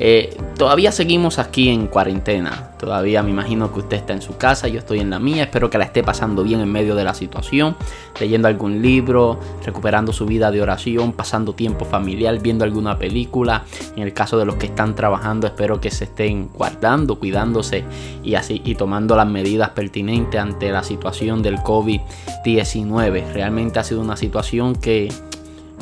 Eh, 0.00 0.36
todavía 0.56 0.92
seguimos 0.92 1.38
aquí 1.38 1.68
en 1.68 1.88
cuarentena. 1.88 2.70
Todavía 2.78 3.24
me 3.24 3.30
imagino 3.30 3.72
que 3.72 3.80
usted 3.80 3.96
está 3.96 4.12
en 4.12 4.22
su 4.22 4.36
casa, 4.36 4.68
yo 4.68 4.78
estoy 4.78 5.00
en 5.00 5.10
la 5.10 5.18
mía. 5.18 5.42
Espero 5.42 5.68
que 5.68 5.78
la 5.78 5.84
esté 5.84 6.04
pasando 6.04 6.44
bien 6.44 6.60
en 6.60 6.70
medio 6.70 6.94
de 6.94 7.02
la 7.02 7.14
situación, 7.14 7.76
leyendo 8.20 8.46
algún 8.46 8.80
libro, 8.80 9.40
recuperando 9.64 10.12
su 10.12 10.26
vida 10.26 10.52
de 10.52 10.62
oración, 10.62 11.12
pasando 11.12 11.52
tiempo 11.52 11.84
familiar, 11.84 12.38
viendo 12.40 12.64
alguna 12.64 12.96
película. 12.96 13.64
En 13.96 14.04
el 14.04 14.12
caso 14.12 14.38
de 14.38 14.44
los 14.44 14.54
que 14.54 14.66
están 14.66 14.94
trabajando, 14.94 15.48
espero 15.48 15.80
que 15.80 15.90
se 15.90 16.04
estén 16.04 16.48
guardando, 16.54 17.18
cuidándose 17.18 17.84
y 18.22 18.36
así 18.36 18.62
y 18.64 18.76
tomando 18.76 19.16
las 19.16 19.26
medidas 19.26 19.70
pertinentes 19.70 20.40
ante 20.40 20.70
la 20.70 20.84
situación 20.84 21.42
del 21.42 21.56
COVID-19. 21.56 23.32
Realmente 23.32 23.80
ha 23.80 23.84
sido 23.84 24.00
una 24.00 24.16
situación 24.16 24.76
que 24.76 25.12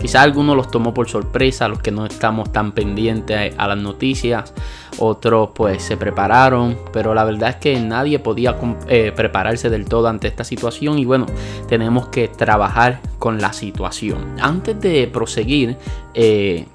Quizás 0.00 0.22
algunos 0.22 0.56
los 0.56 0.70
tomó 0.70 0.92
por 0.92 1.08
sorpresa, 1.08 1.68
los 1.68 1.80
que 1.80 1.90
no 1.90 2.06
estamos 2.06 2.52
tan 2.52 2.72
pendientes 2.72 3.54
a 3.56 3.66
las 3.66 3.78
noticias, 3.78 4.52
otros 4.98 5.50
pues 5.54 5.82
se 5.82 5.96
prepararon, 5.96 6.78
pero 6.92 7.14
la 7.14 7.24
verdad 7.24 7.50
es 7.50 7.56
que 7.56 7.80
nadie 7.80 8.18
podía 8.18 8.56
eh, 8.88 9.12
prepararse 9.14 9.70
del 9.70 9.86
todo 9.86 10.08
ante 10.08 10.28
esta 10.28 10.44
situación 10.44 10.98
y 10.98 11.04
bueno, 11.04 11.26
tenemos 11.68 12.08
que 12.08 12.28
trabajar 12.28 13.00
con 13.18 13.40
la 13.40 13.52
situación. 13.52 14.36
Antes 14.40 14.80
de 14.80 15.08
proseguir, 15.08 15.76
eh, 16.14 16.66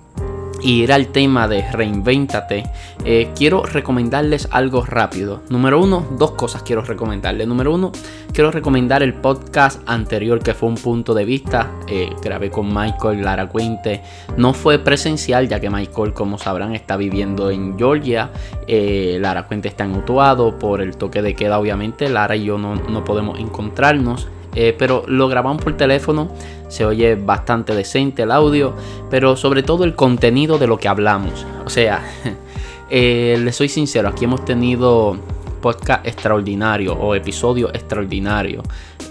y 0.63 0.83
ir 0.83 0.93
al 0.93 1.07
tema 1.07 1.47
de 1.47 1.69
reinvéntate, 1.71 2.63
eh, 3.03 3.31
quiero 3.35 3.63
recomendarles 3.63 4.47
algo 4.51 4.85
rápido. 4.85 5.41
Número 5.49 5.81
uno, 5.81 6.05
dos 6.17 6.31
cosas 6.31 6.63
quiero 6.63 6.81
recomendarles. 6.81 7.47
Número 7.47 7.73
uno, 7.73 7.91
quiero 8.33 8.51
recomendar 8.51 9.03
el 9.03 9.13
podcast 9.13 9.81
anterior 9.87 10.39
que 10.39 10.53
fue 10.53 10.69
un 10.69 10.75
punto 10.75 11.13
de 11.13 11.25
vista. 11.25 11.71
Eh, 11.87 12.09
grabé 12.21 12.49
con 12.49 12.67
Michael 12.73 13.23
Lara 13.23 13.47
Cuente. 13.47 14.01
No 14.37 14.53
fue 14.53 14.79
presencial, 14.79 15.47
ya 15.47 15.59
que 15.59 15.69
Michael, 15.69 16.13
como 16.13 16.37
sabrán, 16.37 16.75
está 16.75 16.97
viviendo 16.97 17.49
en 17.49 17.77
Georgia. 17.77 18.29
Eh, 18.67 19.17
Lara 19.19 19.47
Cuente 19.47 19.67
está 19.67 19.85
en 19.85 19.95
Utuado 19.95 20.57
por 20.57 20.81
el 20.81 20.97
toque 20.97 21.21
de 21.21 21.35
queda, 21.35 21.59
obviamente. 21.59 22.09
Lara 22.09 22.35
y 22.35 22.45
yo 22.45 22.57
no, 22.57 22.75
no 22.75 23.03
podemos 23.03 23.39
encontrarnos. 23.39 24.27
Eh, 24.53 24.75
pero 24.77 25.03
lo 25.07 25.27
grabamos 25.27 25.63
por 25.63 25.77
teléfono, 25.77 26.29
se 26.67 26.85
oye 26.85 27.15
bastante 27.15 27.73
decente 27.73 28.23
el 28.23 28.31
audio, 28.31 28.73
pero 29.09 29.37
sobre 29.37 29.63
todo 29.63 29.83
el 29.83 29.95
contenido 29.95 30.57
de 30.57 30.67
lo 30.67 30.77
que 30.77 30.87
hablamos. 30.87 31.45
O 31.65 31.69
sea, 31.69 32.03
eh, 32.89 33.39
les 33.41 33.55
soy 33.55 33.69
sincero, 33.69 34.09
aquí 34.09 34.25
hemos 34.25 34.43
tenido 34.43 35.17
podcast 35.61 36.05
extraordinario 36.07 36.93
o 36.93 37.15
episodio 37.15 37.69
extraordinario. 37.69 38.63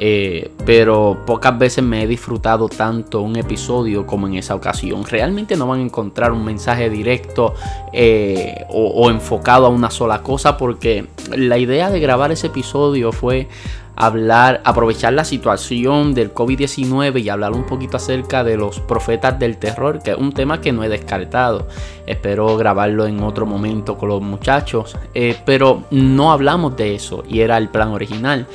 Eh, 0.03 0.51
pero 0.65 1.25
pocas 1.27 1.59
veces 1.59 1.85
me 1.85 2.03
he 2.03 2.07
disfrutado 2.07 2.69
tanto 2.69 3.21
un 3.21 3.37
episodio 3.37 4.07
como 4.07 4.27
en 4.27 4.35
esa 4.35 4.55
ocasión. 4.55 5.05
Realmente 5.05 5.57
no 5.57 5.67
van 5.67 5.81
a 5.81 5.83
encontrar 5.83 6.33
un 6.33 6.45
mensaje 6.45 6.89
directo 6.89 7.55
o, 8.71 9.11
enfocado 9.11 9.67
a 9.67 9.69
una 9.69 9.91
sola 9.91 10.23
cosa 10.23 10.57
porque 10.57 11.07
la 11.37 11.59
idea 11.59 11.91
de 11.91 12.01
grabar 12.01 12.33
ese 12.33 12.47
episodio 12.47 13.13
fue 13.13 13.49
hablar, 14.01 14.63
aprovechar 14.65 15.13
la 15.13 15.27
situación 15.27 16.15
del 16.15 16.33
COVID-19 16.33 17.23
y 17.23 17.29
hablar 17.29 17.53
un 17.53 17.67
poquito 17.67 17.99
acerca 17.99 18.43
de 18.43 18.57
los 18.57 18.81
profetas 18.81 19.39
del 19.39 19.59
terror, 19.59 20.03
que 20.03 20.13
es 20.13 20.17
un 20.17 20.33
tema 20.33 20.63
que 20.63 20.73
no 20.73 20.83
he 20.83 20.89
descartado. 20.89 21.69
Espero 22.07 22.57
grabarlo 22.57 23.07
en 23.07 23.23
otro 23.23 23.45
momento 23.45 23.99
con 23.99 24.09
los 24.09 24.23
muchachos, 24.23 24.97
eh, 25.13 25.37
pero 25.45 25.83
no 25.91 26.33
hablamos 26.33 26.79
de 26.79 26.95
eso 26.95 27.25
y 27.29 27.41
era 27.41 27.59
el 27.59 27.69
plan 27.69 27.89
original, 27.89 28.47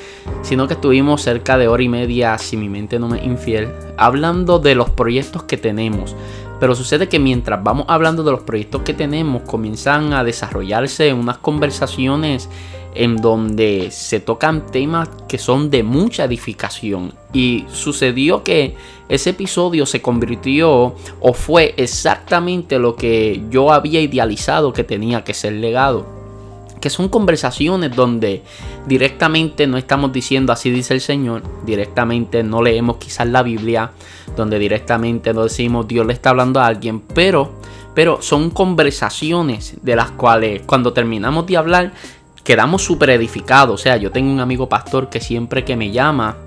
sino 0.41 0.67
que 0.67 0.73
estuvimos 0.73 1.21
cerca 1.21 1.59
de 1.59 1.67
hora 1.67 1.83
y 1.83 1.89
media, 1.89 2.39
si 2.39 2.57
mi 2.57 2.67
mente 2.67 2.97
no 2.97 3.07
me 3.07 3.23
infiel, 3.23 3.69
hablando 3.97 4.57
de 4.57 4.73
los 4.73 4.89
proyectos 4.89 5.43
que 5.43 5.57
tenemos. 5.57 6.15
Pero 6.59 6.73
sucede 6.73 7.07
que 7.07 7.19
mientras 7.19 7.61
vamos 7.63 7.85
hablando 7.87 8.23
de 8.23 8.31
los 8.31 8.41
proyectos 8.41 8.81
que 8.81 8.95
tenemos, 8.95 9.43
comienzan 9.43 10.13
a 10.13 10.23
desarrollarse 10.23 11.13
unas 11.13 11.37
conversaciones 11.37 12.49
en 12.95 13.17
donde 13.17 13.89
se 13.91 14.19
tocan 14.19 14.65
temas 14.67 15.09
que 15.27 15.37
son 15.37 15.69
de 15.69 15.83
mucha 15.83 16.23
edificación. 16.23 17.13
Y 17.33 17.65
sucedió 17.71 18.43
que 18.43 18.75
ese 19.09 19.31
episodio 19.31 19.85
se 19.85 20.01
convirtió 20.01 20.95
o 21.19 21.33
fue 21.33 21.73
exactamente 21.77 22.79
lo 22.79 22.95
que 22.95 23.43
yo 23.49 23.71
había 23.71 24.01
idealizado 24.01 24.73
que 24.73 24.83
tenía 24.83 25.23
que 25.23 25.33
ser 25.33 25.53
legado. 25.53 26.05
Que 26.79 26.89
son 26.89 27.09
conversaciones 27.09 27.95
donde 27.95 28.43
directamente 28.87 29.67
no 29.67 29.77
estamos 29.77 30.13
diciendo 30.13 30.53
así 30.53 30.69
dice 30.69 30.93
el 30.93 31.01
Señor, 31.01 31.43
directamente 31.65 32.43
no 32.43 32.61
leemos 32.61 32.97
quizás 32.97 33.27
la 33.27 33.43
Biblia, 33.43 33.91
donde 34.37 34.59
directamente 34.59 35.33
no 35.33 35.43
decimos 35.43 35.87
Dios 35.87 36.05
le 36.05 36.13
está 36.13 36.29
hablando 36.29 36.59
a 36.59 36.67
alguien, 36.67 37.01
pero 37.01 37.51
pero 37.95 38.21
son 38.21 38.51
conversaciones 38.51 39.77
de 39.81 39.95
las 39.95 40.11
cuales 40.11 40.61
cuando 40.65 40.93
terminamos 40.93 41.47
de 41.47 41.57
hablar 41.57 41.93
quedamos 42.45 42.83
súper 42.83 43.09
edificados. 43.09 43.81
O 43.81 43.83
sea, 43.83 43.97
yo 43.97 44.11
tengo 44.11 44.31
un 44.31 44.39
amigo 44.39 44.69
pastor 44.69 45.09
que 45.09 45.19
siempre 45.19 45.65
que 45.65 45.75
me 45.75 45.91
llama, 45.91 46.37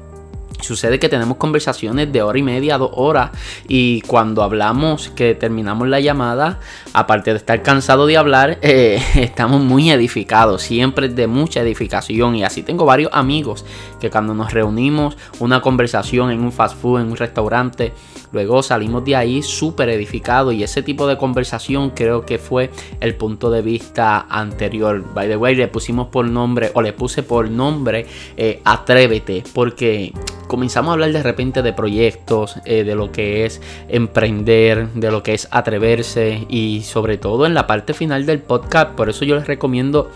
Sucede 0.60 0.98
que 0.98 1.09
tenemos 1.09 1.36
conversaciones 1.36 2.12
de 2.12 2.20
hora 2.20 2.36
y 2.36 2.42
media, 2.42 2.78
dos 2.78 2.91
horas, 2.94 3.31
y 3.69 4.00
cuando 4.03 4.42
hablamos, 4.42 5.08
que 5.10 5.37
terminamos 5.37 5.87
la 5.87 6.00
llamada, 6.00 6.58
aparte 6.92 7.31
de 7.31 7.37
estar 7.37 7.62
cansado 7.62 8.06
de 8.06 8.16
hablar, 8.16 8.58
eh, 8.62 9.00
estamos 9.14 9.60
muy 9.60 9.91
edificados, 9.91 10.62
siempre 10.62 11.08
de 11.08 11.28
mucha 11.28 11.60
edificación. 11.60 12.34
Y 12.34 12.42
así 12.42 12.62
tengo 12.62 12.84
varios 12.84 13.12
amigos 13.14 13.64
que 14.00 14.10
cuando 14.10 14.34
nos 14.34 14.53
reunimos, 14.53 15.16
una 15.38 15.60
conversación 15.60 16.32
en 16.32 16.41
un 16.41 16.50
fast 16.50 16.76
food, 16.76 17.03
en 17.03 17.10
un 17.12 17.16
restaurante, 17.16 17.92
luego 18.33 18.62
salimos 18.62 19.05
de 19.05 19.16
ahí 19.16 19.43
súper 19.43 19.89
edificados. 19.89 20.55
Y 20.55 20.62
ese 20.62 20.83
tipo 20.83 21.06
de 21.06 21.16
conversación 21.16 21.91
creo 21.91 22.25
que 22.25 22.39
fue 22.39 22.71
el 23.00 23.15
punto 23.15 23.50
de 23.50 23.62
vista 23.62 24.27
anterior. 24.28 25.05
By 25.15 25.28
the 25.28 25.37
way, 25.37 25.55
le 25.55 25.69
pusimos 25.69 26.09
por 26.09 26.27
nombre, 26.27 26.71
o 26.75 26.83
le 26.83 26.93
puse 26.93 27.22
por 27.22 27.50
nombre, 27.50 28.06
eh, 28.37 28.61
Atrévete, 28.65 29.44
porque 29.55 30.12
comenzamos 30.47 30.91
a 30.91 30.93
hablar 30.94 31.12
de 31.12 31.22
repente 31.22 31.62
de 31.62 31.72
proyectos, 31.72 32.56
eh, 32.65 32.84
de 32.84 32.94
lo 32.94 33.12
que 33.12 33.44
es 33.44 33.61
emprender, 33.88 34.88
de 34.94 35.11
lo 35.11 35.22
que 35.22 35.34
es 35.34 35.49
atreverse 35.50 36.47
y 36.49 36.83
sobre 36.83 37.19
todo 37.19 37.47
en 37.47 37.55
la 37.55 37.67
parte 37.67 37.94
final 37.94 38.27
del 38.27 38.41
podcast. 38.41 38.93
Por 38.93 39.09
eso 39.09 39.25
yo 39.25 39.37
les 39.37 39.47
recomiendo 39.47 40.11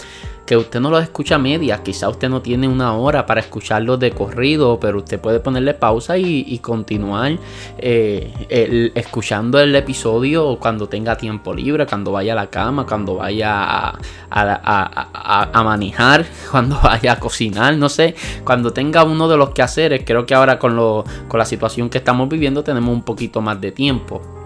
que 0.47 0.56
usted 0.56 0.80
no 0.80 0.91
lo 0.91 0.98
escucha 0.98 1.36
a 1.36 1.38
medias, 1.38 1.80
quizá 1.80 2.08
usted 2.08 2.28
no 2.28 2.42
tiene 2.42 2.69
una 2.69 2.94
hora 2.94 3.26
para 3.26 3.41
escucharlo 3.41 3.97
de 3.97 4.10
corrido, 4.10 4.78
pero 4.80 4.98
usted 4.98 5.20
puede 5.20 5.41
ponerle 5.41 5.75
pausa 5.75 6.19
y, 6.19 6.58
continuar 6.62 7.38
eh, 7.78 8.92
escuchando 8.94 9.58
el 9.58 9.75
episodio 9.75 10.58
cuando 10.58 10.88
tenga 10.88 11.16
tiempo 11.16 11.54
libre, 11.54 11.86
cuando 11.86 12.12
vaya 12.12 12.32
a 12.32 12.36
la 12.36 12.47
cama, 12.48 12.86
cuando 12.86 13.16
vaya 13.16 13.94
a, 14.30 15.62
manejar, 15.64 16.25
cuando 16.50 16.78
vaya 16.82 17.12
a 17.12 17.20
cocinar, 17.20 17.76
no 17.76 17.88
sé, 17.88 18.14
cuando 18.44 18.72
tenga 18.72 19.04
uno 19.04 19.28
de 19.28 19.36
los 19.36 19.50
quehaceres, 19.50 20.03
creo 20.04 20.26
que 20.26 20.34
ahora 20.34 20.59
con, 20.59 20.76
lo, 20.76 21.04
con 21.28 21.38
la 21.38 21.44
situación 21.44 21.88
que 21.88 21.98
estamos 21.98 22.28
viviendo 22.28 22.62
tenemos 22.62 22.94
un 22.94 23.03
poquito 23.03 23.41
más 23.41 23.60
de 23.60 23.72
tiempo. 23.72 24.41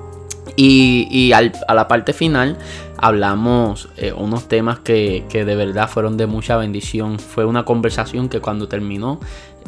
Y, 0.56 1.32
a 1.32 1.74
la 1.74 1.88
parte 1.88 2.12
final 2.12 2.56
hablamos 2.96 3.90
eh, 3.98 4.12
unos 4.12 4.48
temas 4.48 4.78
que, 4.78 5.24
de 5.30 5.56
verdad 5.56 5.88
fueron 5.88 6.16
de 6.16 6.26
mucha 6.26 6.56
bendición. 6.56 7.18
Fue 7.18 7.44
una 7.44 7.64
conversación 7.64 8.28
que 8.28 8.40
cuando 8.40 8.68
terminó 8.68 9.20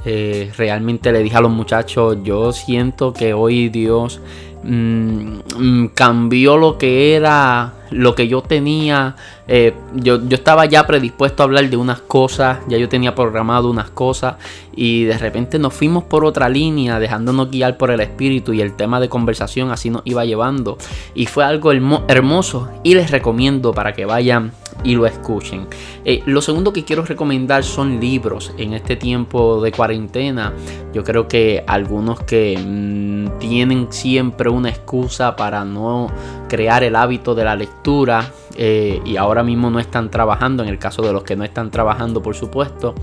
eh, 0.05 0.51
realmente 0.57 1.13
le 1.13 1.23
dije 1.23 1.37
a 1.37 1.41
los 1.41 1.51
muchachos, 1.51 2.19
yo 2.23 2.53
siento 2.53 3.13
que 3.13 3.35
hoy 3.35 3.69
Dios 3.69 4.21
Mm, 4.63 5.39
mm, 5.57 5.89
cambió 5.95 6.57
lo 6.57 6.79
que 6.79 7.15
era, 7.15 7.73
lo 7.91 8.15
que 8.15 8.29
yo 8.29 8.43
tenía. 8.43 9.17
Eh, 9.47 9.75
yo, 9.95 10.21
estaba 10.31 10.67
ya 10.67 10.87
predispuesto 10.87 11.43
a 11.43 11.45
hablar 11.45 11.69
de 11.71 11.77
unas 11.77 12.01
cosas, 12.01 12.59
ya 12.69 12.77
yo 12.77 12.89
tenía 12.89 13.15
programado 13.15 13.71
unas 13.71 13.91
cosas 13.91 14.37
y 14.75 15.05
de 15.05 15.17
repente 15.17 15.59
nos 15.59 15.75
fuimos 15.75 16.05
por 16.05 16.25
otra 16.25 16.49
línea, 16.49 16.99
dejándonos 16.99 17.51
guiar 17.51 17.77
por 17.79 17.91
el 17.91 18.01
espíritu 18.01 18.53
y 18.53 18.61
el 18.61 18.77
tema 18.77 19.01
de 19.01 19.09
conversación 19.09 19.71
así 19.71 19.91
nos 19.91 20.03
iba 20.05 20.25
llevando. 20.25 20.79
Y 21.15 21.27
fue 21.27 21.45
algo 21.45 21.73
hermoso 21.73 22.69
y 22.83 22.95
les 22.95 23.11
recomiendo 23.11 23.73
para 23.73 23.93
que 23.93 24.05
vayan 24.05 24.53
y 24.85 24.95
lo 24.95 25.07
escuchen. 25.07 25.67
Eh, 26.05 26.23
lo 26.27 26.41
segundo 26.41 26.73
que 26.73 26.85
quiero 26.85 27.05
recomendar 27.05 27.65
son 27.65 28.01
libros 28.01 28.53
en 28.59 28.75
este 28.75 28.97
tiempo 28.97 29.61
de 29.61 29.73
cuarentena. 29.73 30.53
Yo 30.93 31.05
creo 31.05 31.29
que 31.29 31.65
algunos 31.67 32.21
que 32.21 32.57
mm, 32.57 33.39
tienen 33.39 33.89
siempre 33.91 34.49
una 34.51 34.69
excusa 34.69 35.37
para 35.37 35.65
no 35.65 36.09
crear 36.49 36.83
el 36.83 36.97
hábito 36.97 37.35
de 37.35 37.45
la 37.45 37.55
lectura 37.55 38.33
eh, 38.57 39.01
y 39.05 39.17
ahora 39.17 39.45
mismo 39.45 39.71
no 39.71 39.79
están 39.79 40.11
trabajando, 40.11 40.65
en 40.65 40.69
el 40.69 40.79
caso 40.79 41.03
de 41.03 41.13
los 41.13 41.23
que 41.23 41.37
no 41.37 41.45
están 41.45 41.71
trabajando 41.71 42.21
por 42.23 42.35
supuesto, 42.35 42.95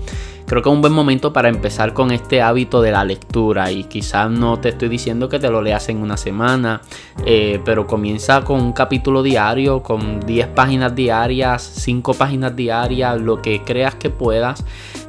creo 0.46 0.62
que 0.62 0.68
es 0.68 0.74
un 0.74 0.82
buen 0.82 0.92
momento 0.92 1.32
para 1.32 1.48
empezar 1.48 1.94
con 1.94 2.10
este 2.10 2.42
hábito 2.42 2.82
de 2.82 2.92
la 2.92 3.04
lectura 3.04 3.70
y 3.70 3.84
quizás 3.84 4.30
no 4.30 4.58
te 4.58 4.68
estoy 4.68 4.88
diciendo 4.88 5.28
que 5.28 5.38
te 5.38 5.48
lo 5.48 5.62
leas 5.62 5.88
en 5.88 5.98
una 5.98 6.18
semana, 6.18 6.82
eh, 7.24 7.60
pero 7.64 7.86
comienza 7.86 8.42
con 8.42 8.60
un 8.60 8.72
capítulo 8.72 9.22
diario, 9.22 9.82
con 9.82 10.20
10 10.20 10.48
páginas 10.48 10.94
diarias, 10.94 11.62
5 11.62 12.14
páginas 12.14 12.54
diarias, 12.54 13.18
lo 13.18 13.40
que 13.40 13.62
creas 13.62 13.94
que 13.94 14.10
puedas 14.10 14.62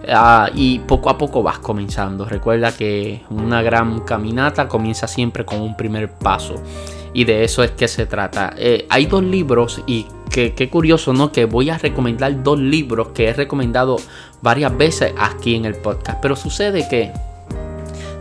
ah, 0.09 0.49
y 0.55 0.79
poco 0.79 1.09
a 1.09 1.17
poco 1.17 1.43
vas 1.43 1.59
comenzando. 1.59 2.23
Recuerda 2.23 2.71
que 2.71 3.23
una 3.29 3.61
gran 3.61 3.99
caminata 3.99 4.69
comienza 4.69 5.07
siempre 5.07 5.43
con 5.43 5.59
un 5.59 5.75
primer 5.75 6.09
paso 6.09 6.55
y 7.13 7.25
de 7.25 7.43
eso 7.43 7.63
es 7.63 7.71
que 7.71 7.87
se 7.87 8.05
trata. 8.05 8.53
Eh, 8.57 8.85
hay 8.89 9.05
dos 9.05 9.23
libros 9.23 9.81
y 9.87 10.05
qué 10.29 10.69
curioso, 10.69 11.13
¿no? 11.13 11.31
Que 11.31 11.45
voy 11.45 11.71
a 11.71 11.79
recomendar 11.79 12.43
dos 12.43 12.59
libros 12.59 13.07
que 13.09 13.27
he 13.27 13.33
recomendado 13.33 13.97
varias 14.41 14.77
veces 14.77 15.13
aquí 15.17 15.55
en 15.55 15.65
el 15.65 15.75
podcast. 15.75 16.19
Pero 16.21 16.35
sucede 16.35 16.87
que 16.89 17.11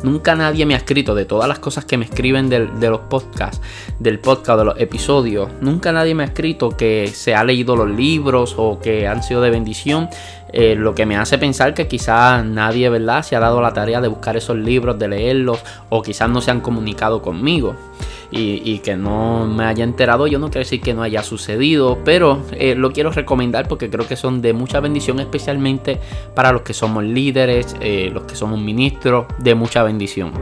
nunca 0.03 0.35
nadie 0.35 0.65
me 0.67 0.75
ha 0.75 0.79
escrito 0.79 1.15
de 1.15 1.25
todas 1.25 1.49
las 1.49 1.59
cosas 1.59 1.85
que 1.85 1.97
me 1.97 2.05
escriben 2.05 2.49
de, 2.49 2.69
los 2.89 3.01
podcasts, 3.01 3.61
del 3.99 4.19
podcast, 4.19 4.59
de 4.59 4.65
los 4.65 4.81
episodios. 4.81 5.51
Nunca 5.61 5.93
nadie 5.93 6.15
me 6.15 6.23
ha 6.23 6.27
escrito 6.27 6.71
que 6.71 7.09
se 7.09 7.35
ha 7.35 7.45
leído 7.45 7.77
los 7.77 7.91
libros 7.91 8.55
o 8.57 8.79
que 8.79 9.07
han 9.07 9.23
sido 9.23 9.41
de 9.41 9.51
bendición. 9.51 10.09
Eh, 10.53 10.75
lo 10.77 10.95
que 10.95 11.07
me 11.07 11.17
hace 11.17 11.39
pensar 11.39 11.75
que 11.75 11.89
quizás 11.89 12.45
nadie, 12.45 12.89
¿verdad?, 12.89 13.23
se 13.23 13.37
ha 13.37 13.41
dado 13.41 13.61
la 13.61 13.73
tarea 13.73 14.01
de 14.01 14.09
buscar 14.09 14.37
esos 14.37 14.57
libros, 14.57 14.99
de 14.99 15.09
leerlos, 15.09 15.59
o 15.89 16.03
quizás 16.03 16.31
no 16.31 16.41
se 16.41 16.51
han 16.51 16.61
comunicado 16.61 17.21
conmigo 17.21 17.75
y, 18.31 18.79
que 18.79 18.97
no 18.97 19.47
me 19.47 19.65
haya 19.65 19.85
enterado, 19.85 20.27
yo 20.27 20.39
no 20.39 20.47
quiero 20.49 20.61
decir 20.61 20.81
que 20.81 20.95
no 20.95 21.03
haya 21.03 21.23
sucedido, 21.23 21.99
pero 22.05 22.43
eh, 22.53 22.75
lo 22.75 22.93
quiero 22.93 23.11
recomendar 23.11 23.69
porque 23.69 23.91
creo 23.91 24.07
que 24.07 24.17
son 24.17 24.43
de 24.43 24.53
mucha 24.53 24.81
bendición, 24.81 25.21
especialmente 25.21 25.99
para 26.35 26.53
los 26.53 26.63
que 26.63 26.75
somos 26.75 27.05
líderes, 27.05 27.77
eh, 27.81 28.11
los 28.13 28.25
que 28.25 28.37
somos 28.37 28.59
ministros, 28.61 29.27
de 29.39 29.55
mucha 29.55 29.83
bendición. 29.83 30.33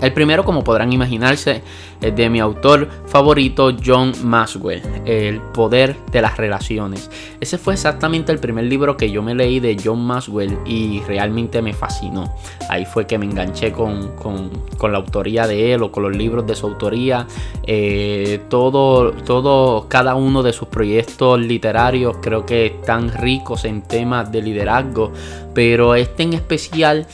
El 0.00 0.12
primero, 0.12 0.44
como 0.44 0.64
podrán 0.64 0.92
imaginarse, 0.92 1.62
es 2.00 2.16
de 2.16 2.30
mi 2.30 2.40
autor 2.40 2.88
favorito, 3.06 3.76
John 3.84 4.12
Maxwell, 4.24 4.80
El 5.04 5.40
poder 5.40 5.96
de 6.10 6.22
las 6.22 6.36
relaciones. 6.38 7.10
Ese 7.40 7.58
fue 7.58 7.74
exactamente 7.74 8.32
el 8.32 8.38
primer 8.38 8.64
libro 8.64 8.96
que 8.96 9.10
yo 9.10 9.22
me 9.22 9.34
leí 9.34 9.60
de 9.60 9.76
John 9.82 10.04
Maxwell 10.04 10.58
y 10.64 11.00
realmente 11.06 11.60
me 11.60 11.74
fascinó. 11.74 12.32
Ahí 12.70 12.86
fue 12.86 13.06
que 13.06 13.18
me 13.18 13.26
enganché 13.26 13.72
con, 13.72 14.50
la 14.90 14.98
autoría 14.98 15.46
de 15.46 15.74
él 15.74 15.82
o 15.82 15.92
con 15.92 16.04
los 16.04 16.16
libros 16.16 16.46
de 16.46 16.54
su 16.54 16.66
autoría. 16.66 17.26
Eh, 17.66 18.40
todo, 18.48 19.12
todo, 19.12 19.86
cada 19.88 20.14
uno 20.14 20.42
de 20.42 20.52
sus 20.52 20.68
proyectos 20.68 21.40
literarios 21.40 22.16
creo 22.22 22.46
que 22.46 22.66
están 22.66 23.12
ricos 23.12 23.64
en 23.64 23.82
temas 23.82 24.32
de 24.32 24.42
liderazgo, 24.42 25.12
pero 25.54 25.94
este 25.94 26.22
en 26.22 26.32
especial 26.32 27.06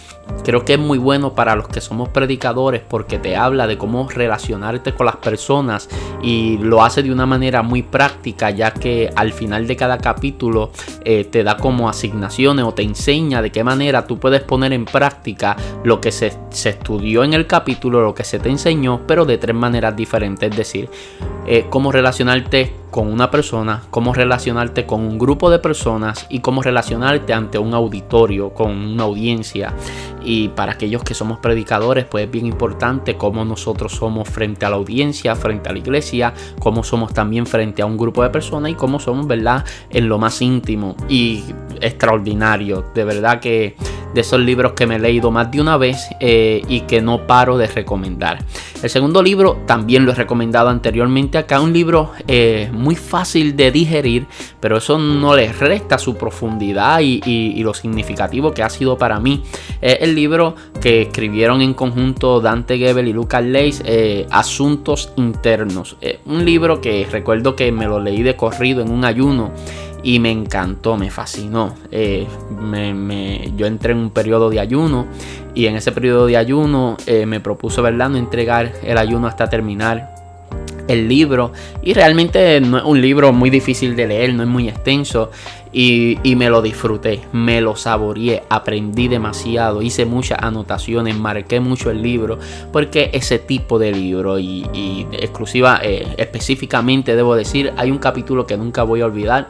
creo 0.46 0.64
que 0.64 0.74
es 0.74 0.78
muy 0.78 0.98
bueno 0.98 1.34
para 1.34 1.56
los 1.56 1.68
que 1.68 1.80
somos 1.80 2.08
predicadores 2.08 2.82
porque 2.88 3.18
te 3.18 3.36
habla 3.36 3.66
de 3.66 3.76
cómo 3.76 4.08
relacionarte 4.08 4.94
con 4.94 5.06
las 5.06 5.16
personas 5.16 5.88
y 6.22 6.58
lo 6.58 6.84
hace 6.84 7.02
de 7.02 7.10
una 7.10 7.26
manera 7.26 7.62
muy 7.62 7.82
práctica 7.82 8.50
ya 8.50 8.72
que 8.72 9.10
al 9.16 9.32
final 9.32 9.66
de 9.66 9.76
cada 9.76 9.98
capítulo 9.98 10.70
eh, 11.04 11.24
te 11.24 11.42
da 11.42 11.56
como 11.56 11.88
asignaciones 11.88 12.64
o 12.64 12.72
te 12.72 12.82
enseña 12.82 13.42
de 13.42 13.50
qué 13.50 13.64
manera 13.64 14.06
tú 14.06 14.18
puedes 14.18 14.42
poner 14.42 14.72
en 14.72 14.84
práctica 14.84 15.56
lo 15.82 16.00
que 16.00 16.12
se, 16.12 16.32
se 16.50 16.70
estudió 16.70 17.24
en 17.24 17.32
el 17.32 17.46
capítulo, 17.46 18.02
lo 18.02 18.14
que 18.14 18.24
se 18.24 18.38
te 18.38 18.48
enseñó, 18.48 19.00
pero 19.06 19.24
de 19.24 19.38
tres 19.38 19.56
maneras 19.56 19.96
diferentes, 19.96 20.50
es 20.50 20.56
decir, 20.56 20.88
eh, 21.46 21.66
cómo 21.70 21.92
relacionarte 21.92 22.72
con 22.96 23.12
una 23.12 23.30
persona, 23.30 23.82
cómo 23.90 24.14
relacionarte 24.14 24.86
con 24.86 25.02
un 25.02 25.18
grupo 25.18 25.50
de 25.50 25.58
personas 25.58 26.24
y 26.30 26.40
cómo 26.40 26.62
relacionarte 26.62 27.34
ante 27.34 27.58
un 27.58 27.74
auditorio, 27.74 28.54
con 28.54 28.70
una 28.70 29.02
audiencia. 29.02 29.74
Y 30.24 30.48
para 30.48 30.72
aquellos 30.72 31.04
que 31.04 31.12
somos 31.12 31.38
predicadores, 31.38 32.06
pues 32.06 32.24
es 32.24 32.30
bien 32.30 32.46
importante 32.46 33.18
cómo 33.18 33.44
nosotros 33.44 33.92
somos 33.92 34.26
frente 34.30 34.64
a 34.64 34.70
la 34.70 34.76
audiencia, 34.76 35.36
frente 35.36 35.68
a 35.68 35.72
la 35.74 35.78
iglesia, 35.80 36.32
cómo 36.58 36.82
somos 36.82 37.12
también 37.12 37.44
frente 37.44 37.82
a 37.82 37.86
un 37.86 37.98
grupo 37.98 38.22
de 38.22 38.30
personas 38.30 38.72
y 38.72 38.74
cómo 38.74 38.98
somos, 38.98 39.26
¿verdad?, 39.26 39.62
en 39.90 40.08
lo 40.08 40.16
más 40.18 40.40
íntimo 40.40 40.96
y 41.06 41.44
extraordinario. 41.82 42.82
De 42.94 43.04
verdad 43.04 43.40
que 43.40 43.76
de 44.16 44.22
esos 44.22 44.40
libros 44.40 44.72
que 44.72 44.86
me 44.86 44.96
he 44.96 44.98
leído 44.98 45.30
más 45.30 45.50
de 45.50 45.60
una 45.60 45.76
vez 45.76 46.08
eh, 46.20 46.62
y 46.68 46.80
que 46.80 47.02
no 47.02 47.26
paro 47.26 47.58
de 47.58 47.66
recomendar. 47.66 48.38
El 48.82 48.88
segundo 48.88 49.22
libro 49.22 49.58
también 49.66 50.06
lo 50.06 50.12
he 50.12 50.14
recomendado 50.14 50.70
anteriormente 50.70 51.36
acá, 51.38 51.60
un 51.60 51.72
libro 51.72 52.12
eh, 52.26 52.70
muy 52.86 52.94
fácil 52.94 53.56
de 53.56 53.72
digerir, 53.72 54.26
pero 54.60 54.76
eso 54.76 54.96
no 54.96 55.34
le 55.34 55.52
resta 55.52 55.98
su 55.98 56.16
profundidad 56.16 57.00
y, 57.00 57.60
lo 57.66 57.74
significativo 57.74 58.52
que 58.52 58.62
ha 58.62 58.70
sido 58.70 58.96
para 58.96 59.18
mí. 59.18 59.42
Es 59.80 59.98
el 60.02 60.14
libro 60.14 60.54
que 60.80 61.02
escribieron 61.02 61.62
en 61.62 61.74
conjunto 61.74 62.40
Dante 62.40 62.78
Gebel 62.78 63.08
y 63.08 63.12
Lucas 63.12 63.42
Leis, 63.42 63.82
eh, 63.84 64.24
Asuntos 64.30 65.12
Internos. 65.16 65.96
un 66.26 66.44
libro 66.44 66.80
que 66.80 67.08
recuerdo 67.10 67.56
que 67.56 67.72
me 67.72 67.86
lo 67.86 67.98
leí 67.98 68.22
de 68.22 68.36
corrido 68.36 68.82
en 68.82 68.92
un 68.92 69.04
ayuno 69.04 69.50
y 70.06 70.20
me 70.20 70.30
encantó, 70.30 70.96
me 70.96 71.10
fascinó. 71.10 71.74
Eh, 71.90 72.28
yo 73.56 73.66
entré 73.66 73.90
en 73.90 73.98
un 73.98 74.10
periodo 74.10 74.48
de 74.48 74.60
ayuno 74.60 75.06
y 75.52 75.66
en 75.66 75.74
ese 75.74 75.90
periodo 75.90 76.26
de 76.26 76.36
ayuno 76.36 76.96
eh, 77.06 77.26
me 77.26 77.40
propuso, 77.40 77.82
¿verdad?, 77.82 78.10
no 78.10 78.16
entregar 78.16 78.72
el 78.84 78.98
ayuno 78.98 79.26
hasta 79.26 79.48
terminar 79.48 80.14
el 80.88 81.08
libro. 81.08 81.52
Y 81.82 81.94
realmente 81.94 82.60
no 82.60 82.78
es 82.78 82.84
un 82.84 83.00
libro 83.00 83.32
muy 83.32 83.50
difícil 83.50 83.96
de 83.96 84.06
leer, 84.06 84.34
no 84.34 84.42
es 84.42 84.48
muy 84.48 84.68
extenso. 84.68 85.30
Y, 85.72 86.18
me 86.36 86.48
lo 86.48 86.62
disfruté, 86.62 87.20
me 87.32 87.60
lo 87.60 87.76
saboreé, 87.76 88.42
aprendí 88.48 89.08
demasiado, 89.08 89.82
hice 89.82 90.06
muchas 90.06 90.38
anotaciones, 90.40 91.18
marqué 91.18 91.60
mucho 91.60 91.90
el 91.90 92.02
libro 92.02 92.38
porque 92.72 93.10
ese 93.12 93.38
tipo 93.38 93.78
de 93.78 93.92
libro 93.92 94.38
y, 94.38 95.06
exclusiva, 95.12 95.80
eh, 95.82 96.14
específicamente 96.16 97.14
debo 97.14 97.34
decir, 97.36 97.74
hay 97.76 97.90
un 97.90 97.98
capítulo 97.98 98.46
que 98.46 98.56
nunca 98.56 98.84
voy 98.84 99.02
a 99.02 99.06
olvidar 99.06 99.48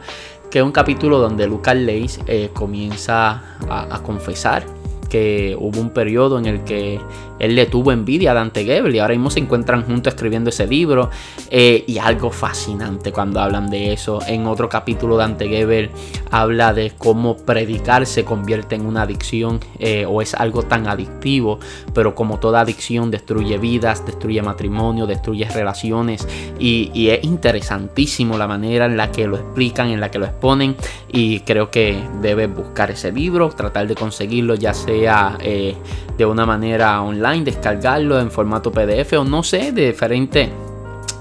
que 0.49 0.59
es 0.59 0.65
un 0.65 0.71
capítulo 0.71 1.19
donde 1.19 1.47
Lucas 1.47 1.75
Leis 1.75 2.19
eh, 2.27 2.49
comienza 2.53 3.43
a, 3.69 4.01
confesar 4.01 4.65
que 5.07 5.55
hubo 5.59 5.79
un 5.79 5.89
periodo 5.89 6.37
en 6.37 6.45
el 6.45 6.63
que 6.63 6.99
él 7.39 7.55
le 7.55 7.65
tuvo 7.65 7.91
envidia 7.91 8.31
a 8.31 8.33
Dante 8.33 8.65
Gebel 8.65 8.95
y 8.95 8.99
ahora 8.99 9.13
mismo 9.13 9.29
se 9.29 9.39
encuentran 9.39 9.83
juntos 9.83 10.13
escribiendo 10.13 10.49
ese 10.49 10.67
libro 10.67 11.09
eh, 11.49 11.83
y 11.87 11.97
algo 11.97 12.31
fascinante 12.31 13.11
cuando 13.11 13.39
hablan 13.39 13.69
de 13.69 13.93
eso. 13.93 14.19
En 14.27 14.47
otro 14.47 14.69
capítulo 14.69 15.17
Dante 15.17 15.47
Gebel 15.47 15.91
habla 16.31 16.73
de 16.73 16.91
cómo 16.97 17.37
predicar 17.37 18.05
se 18.05 18.25
convierte 18.25 18.75
en 18.75 18.85
una 18.85 19.03
adicción 19.03 19.59
eh, 19.79 20.05
o 20.07 20.21
es 20.21 20.33
algo 20.33 20.63
tan 20.63 20.87
adictivo, 20.87 21.59
pero 21.93 22.15
como 22.15 22.39
toda 22.39 22.61
adicción 22.61 23.11
destruye 23.11 23.57
vidas, 23.57 24.05
destruye 24.05 24.41
matrimonio, 24.41 25.05
destruye 25.05 25.47
relaciones 25.49 26.27
y, 26.59 27.07
es 27.07 27.23
interesantísimo 27.23 28.37
la 28.37 28.47
manera 28.47 28.85
en 28.85 28.97
la 28.97 29.11
que 29.11 29.27
lo 29.27 29.37
explican, 29.37 29.89
en 29.89 30.01
la 30.01 30.11
que 30.11 30.19
lo 30.19 30.25
exponen 30.25 30.75
y 31.09 31.41
creo 31.41 31.71
que 31.71 32.01
debes 32.21 32.53
buscar 32.53 32.91
ese 32.91 33.11
libro, 33.11 33.49
tratar 33.49 33.87
de 33.87 33.95
conseguirlo 33.95 34.55
ya 34.55 34.73
sea 34.73 35.37
eh, 35.41 35.75
de 36.17 36.25
una 36.25 36.45
manera 36.45 37.01
online, 37.01 37.43
descargarlo 37.43 38.19
en 38.19 38.31
formato 38.31 38.71
PDF 38.71 39.13
o 39.13 39.23
no 39.23 39.43
sé, 39.43 39.71
de 39.71 39.87
diferente 39.87 40.51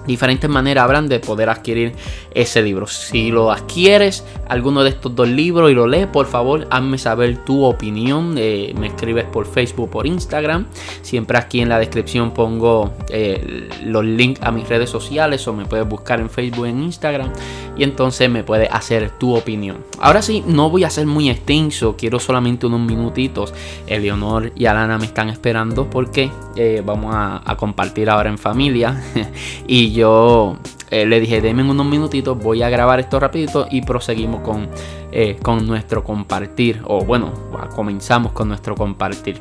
diferentes 0.06 0.48
maneras 0.48 0.84
habrán 0.84 1.08
de 1.08 1.20
poder 1.20 1.48
adquirir 1.48 1.92
ese 2.34 2.62
libro. 2.62 2.86
Si 2.86 3.30
lo 3.30 3.50
adquieres, 3.50 4.24
alguno 4.48 4.84
de 4.84 4.90
estos 4.90 5.14
dos 5.14 5.28
libros 5.28 5.70
y 5.70 5.74
lo 5.74 5.86
lees, 5.86 6.06
por 6.06 6.26
favor, 6.26 6.66
hazme 6.70 6.98
saber 6.98 7.44
tu 7.44 7.64
opinión. 7.64 8.34
Eh, 8.38 8.74
me 8.78 8.88
escribes 8.88 9.24
por 9.24 9.46
Facebook, 9.46 9.90
por 9.90 10.06
Instagram. 10.06 10.66
Siempre 11.02 11.38
aquí 11.38 11.60
en 11.60 11.68
la 11.68 11.78
descripción 11.78 12.32
pongo 12.32 12.92
eh, 13.08 13.68
los 13.84 14.04
links 14.04 14.40
a 14.42 14.50
mis 14.52 14.68
redes 14.68 14.90
sociales 14.90 15.46
o 15.48 15.52
me 15.52 15.64
puedes 15.64 15.88
buscar 15.88 16.20
en 16.20 16.30
Facebook, 16.30 16.66
en 16.66 16.82
Instagram 16.82 17.32
y 17.76 17.84
entonces 17.84 18.30
me 18.30 18.42
puedes 18.44 18.70
hacer 18.72 19.10
tu 19.10 19.34
opinión. 19.36 19.78
Ahora 20.00 20.22
sí, 20.22 20.42
no 20.46 20.70
voy 20.70 20.84
a 20.84 20.90
ser 20.90 21.06
muy 21.06 21.28
extenso, 21.28 21.96
quiero 21.96 22.18
solamente 22.18 22.66
unos 22.66 22.80
minutitos. 22.80 23.52
Eleonor 23.86 24.52
y 24.54 24.66
Alana 24.66 24.98
me 24.98 25.06
están 25.06 25.28
esperando 25.28 25.88
porque 25.88 26.30
eh, 26.56 26.82
vamos 26.84 27.14
a, 27.14 27.42
a 27.44 27.56
compartir 27.56 28.08
ahora 28.08 28.30
en 28.30 28.38
familia 28.38 29.02
y 29.66 29.92
yo 29.96 30.56
eh, 30.90 31.06
le 31.06 31.18
dije, 31.18 31.40
denme 31.40 31.68
unos 31.68 31.86
minutitos, 31.86 32.38
voy 32.38 32.62
a 32.62 32.70
grabar 32.70 33.00
esto 33.00 33.18
rapidito 33.18 33.66
y 33.70 33.82
proseguimos 33.82 34.42
con, 34.42 34.68
eh, 35.10 35.36
con 35.42 35.66
nuestro 35.66 36.04
compartir. 36.04 36.82
O 36.84 37.04
bueno, 37.04 37.32
comenzamos 37.74 38.32
con 38.32 38.48
nuestro 38.48 38.76
compartir. 38.76 39.40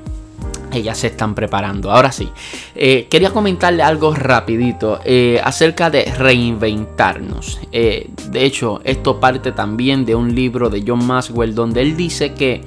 ellas 0.73 0.97
se 0.97 1.07
están 1.07 1.35
preparando. 1.35 1.91
Ahora 1.91 2.11
sí, 2.11 2.29
eh, 2.75 3.07
quería 3.09 3.31
comentarle 3.31 3.83
algo 3.83 4.13
rapidito 4.13 4.99
acerca 5.43 5.89
de 5.89 6.05
reinventarnos. 6.05 7.59
De 7.71 8.45
hecho, 8.45 8.81
esto 8.83 9.19
parte 9.19 9.51
también 9.51 10.05
de 10.05 10.15
un 10.15 10.33
libro 10.33 10.69
de 10.69 10.83
John 10.85 11.05
Maxwell 11.05 11.53
donde 11.53 11.81
él 11.81 11.95
dice 11.95 12.33
que 12.33 12.61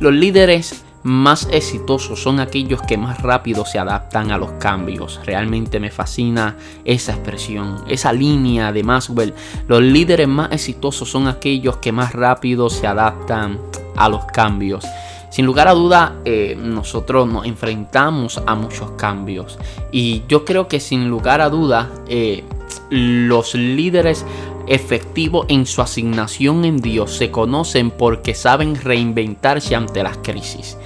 los 0.00 0.12
líderes 0.12 0.83
más 1.04 1.46
exitosos 1.52 2.22
son 2.22 2.40
aquellos 2.40 2.80
que 2.80 2.96
más 2.96 3.20
rápido 3.20 3.66
se 3.66 3.78
adaptan 3.78 4.30
a 4.30 4.38
los 4.38 4.52
cambios. 4.52 5.20
Realmente 5.24 5.78
me 5.78 5.90
fascina 5.90 6.56
esa 6.86 7.12
expresión, 7.12 7.84
esa 7.88 8.10
línea 8.10 8.72
de 8.72 8.82
Maxwell. 8.82 9.34
Los 9.68 9.82
líderes 9.82 10.26
más 10.26 10.50
exitosos 10.50 11.10
son 11.10 11.28
aquellos 11.28 11.76
que 11.76 11.92
más 11.92 12.14
rápido 12.14 12.70
se 12.70 12.86
adaptan 12.86 13.58
a 13.96 14.08
los 14.08 14.24
cambios. 14.24 14.86
Sin 15.28 15.44
lugar 15.44 15.68
a 15.68 15.74
duda, 15.74 16.14
eh, 16.24 16.56
nosotros 16.58 17.28
nos 17.28 17.44
enfrentamos 17.44 18.40
a 18.46 18.54
muchos 18.54 18.92
cambios. 18.92 19.58
Y 19.92 20.22
yo 20.26 20.46
creo 20.46 20.68
que 20.68 20.80
sin 20.80 21.10
lugar 21.10 21.42
a 21.42 21.50
duda, 21.50 21.90
eh, 22.08 22.44
los 22.88 23.54
líderes 23.54 24.24
efectivos 24.66 25.46
en 25.48 25.66
su 25.66 25.82
asignación 25.82 26.64
en 26.64 26.78
Dios 26.78 27.16
se 27.16 27.30
conocen 27.30 27.90
porque 27.90 28.34
saben 28.34 28.74
reinventarse 28.76 29.74
ante 29.74 30.02
las 30.02 30.18
crisis. 30.18 30.78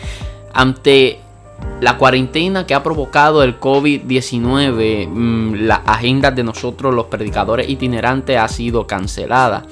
Ante 0.52 1.20
la 1.80 1.96
cuarentena 1.96 2.66
que 2.66 2.74
ha 2.74 2.82
provocado 2.82 3.42
el 3.42 3.60
COVID-19, 3.60 5.08
mm, 5.08 5.54
la 5.66 5.76
agenda 5.76 6.30
de 6.30 6.42
nosotros 6.42 6.92
los 6.92 7.06
predicadores 7.06 7.68
itinerantes 7.68 8.36
ha 8.36 8.48
sido 8.48 8.86
cancelada. 8.86 9.64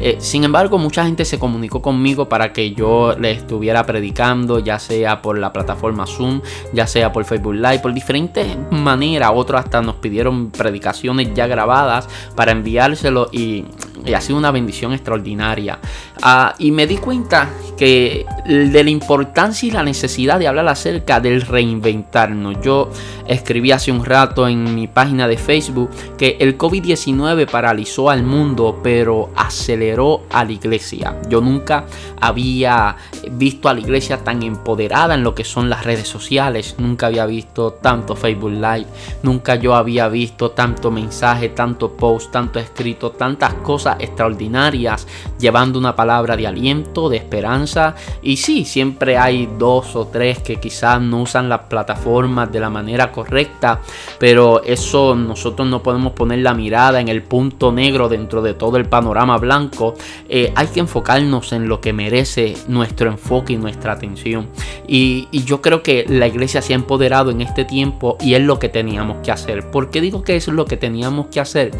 Eh, 0.00 0.16
sin 0.18 0.44
embargo, 0.44 0.76
mucha 0.76 1.04
gente 1.04 1.24
se 1.24 1.38
comunicó 1.38 1.80
conmigo 1.80 2.28
para 2.28 2.52
que 2.52 2.72
yo 2.72 3.14
le 3.18 3.30
estuviera 3.30 3.86
predicando, 3.86 4.58
ya 4.58 4.78
sea 4.78 5.22
por 5.22 5.38
la 5.38 5.52
plataforma 5.52 6.06
Zoom, 6.06 6.42
ya 6.72 6.86
sea 6.86 7.12
por 7.12 7.24
Facebook 7.24 7.54
Live, 7.54 7.78
por 7.78 7.94
diferentes 7.94 8.46
maneras. 8.70 9.30
Otros 9.34 9.60
hasta 9.60 9.80
nos 9.80 9.96
pidieron 9.96 10.50
predicaciones 10.50 11.32
ya 11.34 11.46
grabadas 11.46 12.08
para 12.34 12.52
enviárselo 12.52 13.28
y, 13.32 13.64
ha 14.12 14.20
sido 14.20 14.38
una 14.38 14.50
bendición 14.50 14.92
extraordinaria. 14.92 15.78
Ah, 16.22 16.54
y 16.58 16.70
me 16.70 16.86
di 16.86 16.98
cuenta 16.98 17.48
que 17.78 18.26
de 18.44 18.84
la 18.84 18.90
importancia 18.90 19.66
y 19.66 19.70
la 19.70 19.82
necesidad 19.82 20.38
de 20.38 20.48
hablar 20.48 20.68
acerca 20.68 21.20
del 21.20 21.42
reinventarnos. 21.42 22.60
Yo 22.62 22.90
escribí 23.26 23.72
hace 23.72 23.90
un 23.90 24.04
rato 24.04 24.46
en 24.46 24.74
mi 24.74 24.86
página 24.86 25.26
de 25.26 25.38
Facebook 25.38 25.90
que 26.18 26.36
el 26.40 26.58
COVID-19 26.58 27.48
paralizó 27.48 28.10
al 28.10 28.22
mundo, 28.22 28.80
pero 28.82 29.30
aceleró 29.36 30.22
a 30.30 30.44
la 30.44 30.52
iglesia. 30.52 31.16
Yo 31.28 31.40
nunca 31.40 31.86
había 32.20 32.96
visto 33.32 33.68
a 33.68 33.74
la 33.74 33.80
iglesia 33.80 34.18
tan 34.18 34.42
empoderada 34.42 35.14
en 35.14 35.22
lo 35.22 35.34
que 35.34 35.44
son 35.44 35.70
las 35.70 35.84
redes 35.84 36.08
sociales. 36.08 36.76
Nunca 36.78 37.06
había 37.06 37.26
visto 37.26 37.72
tanto 37.72 38.16
Facebook 38.16 38.52
Live. 38.52 38.86
Nunca 39.22 39.54
yo 39.54 39.74
había 39.74 40.08
visto 40.08 40.50
tanto 40.50 40.90
mensaje, 40.90 41.50
tanto 41.50 41.92
post, 41.92 42.30
tanto 42.30 42.58
escrito, 42.58 43.10
tantas 43.12 43.54
cosas 43.54 43.93
extraordinarias 43.98 45.06
llevando 45.38 45.78
una 45.78 45.94
palabra 45.96 46.36
de 46.36 46.46
aliento, 46.46 47.08
de 47.08 47.18
esperanza. 47.18 47.94
Y 48.22 48.36
sí, 48.36 48.64
siempre 48.64 49.18
hay 49.18 49.48
dos 49.58 49.96
o 49.96 50.06
tres 50.06 50.40
que 50.40 50.56
quizás 50.56 51.00
no 51.00 51.22
usan 51.22 51.48
las 51.48 51.60
plataformas 51.62 52.50
de 52.50 52.60
la 52.60 52.70
manera 52.70 53.10
correcta. 53.12 53.80
Pero 54.18 54.62
eso 54.62 55.14
nosotros 55.14 55.68
no 55.68 55.82
podemos 55.82 56.12
poner 56.12 56.40
la 56.40 56.54
mirada 56.54 57.00
en 57.00 57.08
el 57.08 57.22
punto 57.22 57.72
negro 57.72 58.08
dentro 58.08 58.42
de 58.42 58.54
todo 58.54 58.76
el 58.76 58.86
panorama 58.86 59.38
blanco 59.38 59.94
eh, 60.28 60.52
hay 60.54 60.66
que 60.68 60.80
enfocarnos 60.80 61.52
en 61.52 61.68
lo 61.68 61.80
que 61.80 61.92
merece 61.92 62.54
nuestro 62.68 63.10
enfoque 63.10 63.52
y 63.52 63.56
nuestra 63.56 63.92
atención. 63.92 64.48
Y, 64.86 65.28
yo 65.44 65.60
creo 65.60 65.82
que 65.82 66.06
la 66.08 66.26
iglesia 66.26 66.62
se 66.62 66.72
ha 66.72 66.76
empoderado 66.76 67.30
en 67.30 67.42
este 67.42 67.64
tiempo 67.64 68.16
y 68.20 68.34
es 68.34 68.40
lo 68.40 68.58
que 68.58 68.68
teníamos 68.68 69.18
que 69.18 69.30
hacer. 69.30 69.70
¿Por 69.70 69.90
qué 69.90 70.00
digo 70.00 70.22
que 70.22 70.36
es 70.36 70.48
lo 70.48 70.64
que 70.64 70.76
teníamos 70.76 71.26
que 71.26 71.40
hacer? 71.40 71.72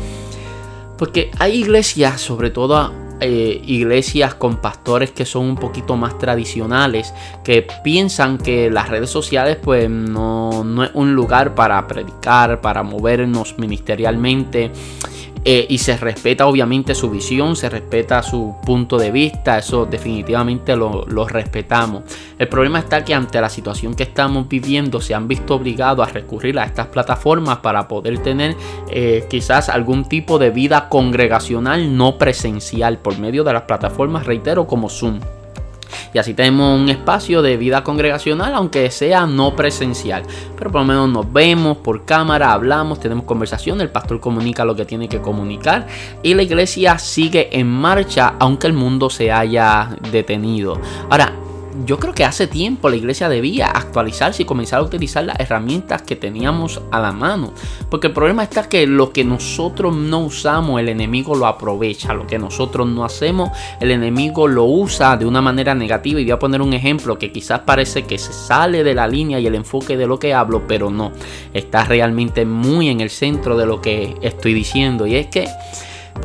Porque 0.98 1.30
hay 1.38 1.60
iglesias, 1.60 2.20
sobre 2.20 2.50
todo 2.50 2.92
eh, 3.20 3.62
iglesias 3.66 4.34
con 4.34 4.56
pastores 4.56 5.12
que 5.12 5.24
son 5.24 5.46
un 5.46 5.56
poquito 5.56 5.96
más 5.96 6.18
tradicionales, 6.18 7.14
que 7.42 7.66
piensan 7.82 8.38
que 8.38 8.70
las 8.70 8.88
redes 8.88 9.08
sociales 9.08 9.56
pues 9.62 9.88
no, 9.88 10.64
no 10.64 10.84
es 10.84 10.90
un 10.94 11.14
lugar 11.14 11.54
para 11.54 11.86
predicar, 11.86 12.60
para 12.60 12.82
movernos 12.82 13.56
ministerialmente. 13.58 14.72
Eh, 15.46 15.66
y 15.68 15.76
se 15.76 15.96
respeta 15.98 16.46
obviamente 16.46 16.94
su 16.94 17.10
visión, 17.10 17.54
se 17.54 17.68
respeta 17.68 18.22
su 18.22 18.56
punto 18.64 18.96
de 18.96 19.10
vista, 19.10 19.58
eso 19.58 19.84
definitivamente 19.84 20.74
lo, 20.74 21.04
respetamos. 21.28 22.04
El 22.38 22.48
problema 22.48 22.78
está 22.78 23.04
que 23.04 23.12
ante 23.12 23.40
la 23.40 23.50
situación 23.50 23.94
que 23.94 24.04
estamos 24.04 24.48
viviendo 24.48 25.02
se 25.02 25.14
han 25.14 25.28
visto 25.28 25.56
obligados 25.56 26.08
a 26.08 26.10
recurrir 26.10 26.58
a 26.58 26.64
estas 26.64 26.86
plataformas 26.86 27.58
para 27.58 27.88
poder 27.88 28.18
tener 28.20 28.56
eh, 28.90 29.26
quizás 29.28 29.68
algún 29.68 30.06
tipo 30.06 30.38
de 30.38 30.48
vida 30.48 30.88
congregacional 30.88 31.94
no 31.94 32.16
presencial 32.16 32.98
por 32.98 33.18
medio 33.18 33.44
de 33.44 33.52
las 33.52 33.62
plataformas, 33.62 34.24
reitero, 34.24 34.66
como 34.66 34.88
Zoom. 34.88 35.20
Y 36.12 36.18
así 36.18 36.34
tenemos 36.34 36.80
un 36.80 36.88
espacio 36.88 37.42
de 37.42 37.56
vida 37.56 37.84
congregacional, 37.84 38.54
aunque 38.54 38.90
sea 38.90 39.26
no 39.26 39.56
presencial. 39.56 40.22
Pero 40.56 40.70
por 40.70 40.82
lo 40.82 40.86
menos 40.86 41.08
nos 41.08 41.32
vemos 41.32 41.78
por 41.78 42.04
cámara, 42.04 42.52
hablamos, 42.52 43.00
tenemos 43.00 43.24
conversación, 43.24 43.80
el 43.80 43.90
pastor 43.90 44.20
comunica 44.20 44.64
lo 44.64 44.76
que 44.76 44.84
tiene 44.84 45.08
que 45.08 45.20
comunicar 45.20 45.86
y 46.22 46.34
la 46.34 46.42
iglesia 46.42 46.98
sigue 46.98 47.58
en 47.58 47.68
marcha 47.68 48.34
aunque 48.38 48.66
el 48.66 48.72
mundo 48.72 49.10
se 49.10 49.32
haya 49.32 49.96
detenido. 50.10 50.80
Ahora, 51.10 51.32
yo 51.84 51.98
creo 51.98 52.14
que 52.14 52.24
hace 52.24 52.46
tiempo 52.46 52.88
la 52.88 52.96
iglesia 52.96 53.28
debía 53.28 53.66
actualizarse 53.66 54.42
y 54.42 54.46
comenzar 54.46 54.78
a 54.78 54.82
utilizar 54.82 55.24
las 55.24 55.40
herramientas 55.40 56.02
que 56.02 56.16
teníamos 56.16 56.80
a 56.90 57.00
la 57.00 57.12
mano. 57.12 57.52
Porque 57.90 58.06
el 58.06 58.12
problema 58.12 58.44
está 58.44 58.68
que 58.68 58.86
lo 58.86 59.12
que 59.12 59.24
nosotros 59.24 59.94
no 59.94 60.20
usamos, 60.20 60.80
el 60.80 60.88
enemigo 60.88 61.34
lo 61.34 61.46
aprovecha. 61.46 62.14
Lo 62.14 62.26
que 62.26 62.38
nosotros 62.38 62.86
no 62.86 63.04
hacemos, 63.04 63.50
el 63.80 63.90
enemigo 63.90 64.46
lo 64.46 64.64
usa 64.64 65.16
de 65.16 65.26
una 65.26 65.42
manera 65.42 65.74
negativa. 65.74 66.20
Y 66.20 66.24
voy 66.24 66.30
a 66.30 66.38
poner 66.38 66.62
un 66.62 66.72
ejemplo 66.72 67.18
que 67.18 67.32
quizás 67.32 67.60
parece 67.60 68.04
que 68.04 68.18
se 68.18 68.32
sale 68.32 68.84
de 68.84 68.94
la 68.94 69.08
línea 69.08 69.40
y 69.40 69.46
el 69.46 69.54
enfoque 69.54 69.96
de 69.96 70.06
lo 70.06 70.18
que 70.18 70.32
hablo, 70.32 70.66
pero 70.68 70.90
no. 70.90 71.12
Está 71.52 71.84
realmente 71.84 72.44
muy 72.44 72.88
en 72.88 73.00
el 73.00 73.10
centro 73.10 73.56
de 73.56 73.66
lo 73.66 73.80
que 73.80 74.14
estoy 74.22 74.54
diciendo. 74.54 75.06
Y 75.06 75.16
es 75.16 75.26
que 75.26 75.48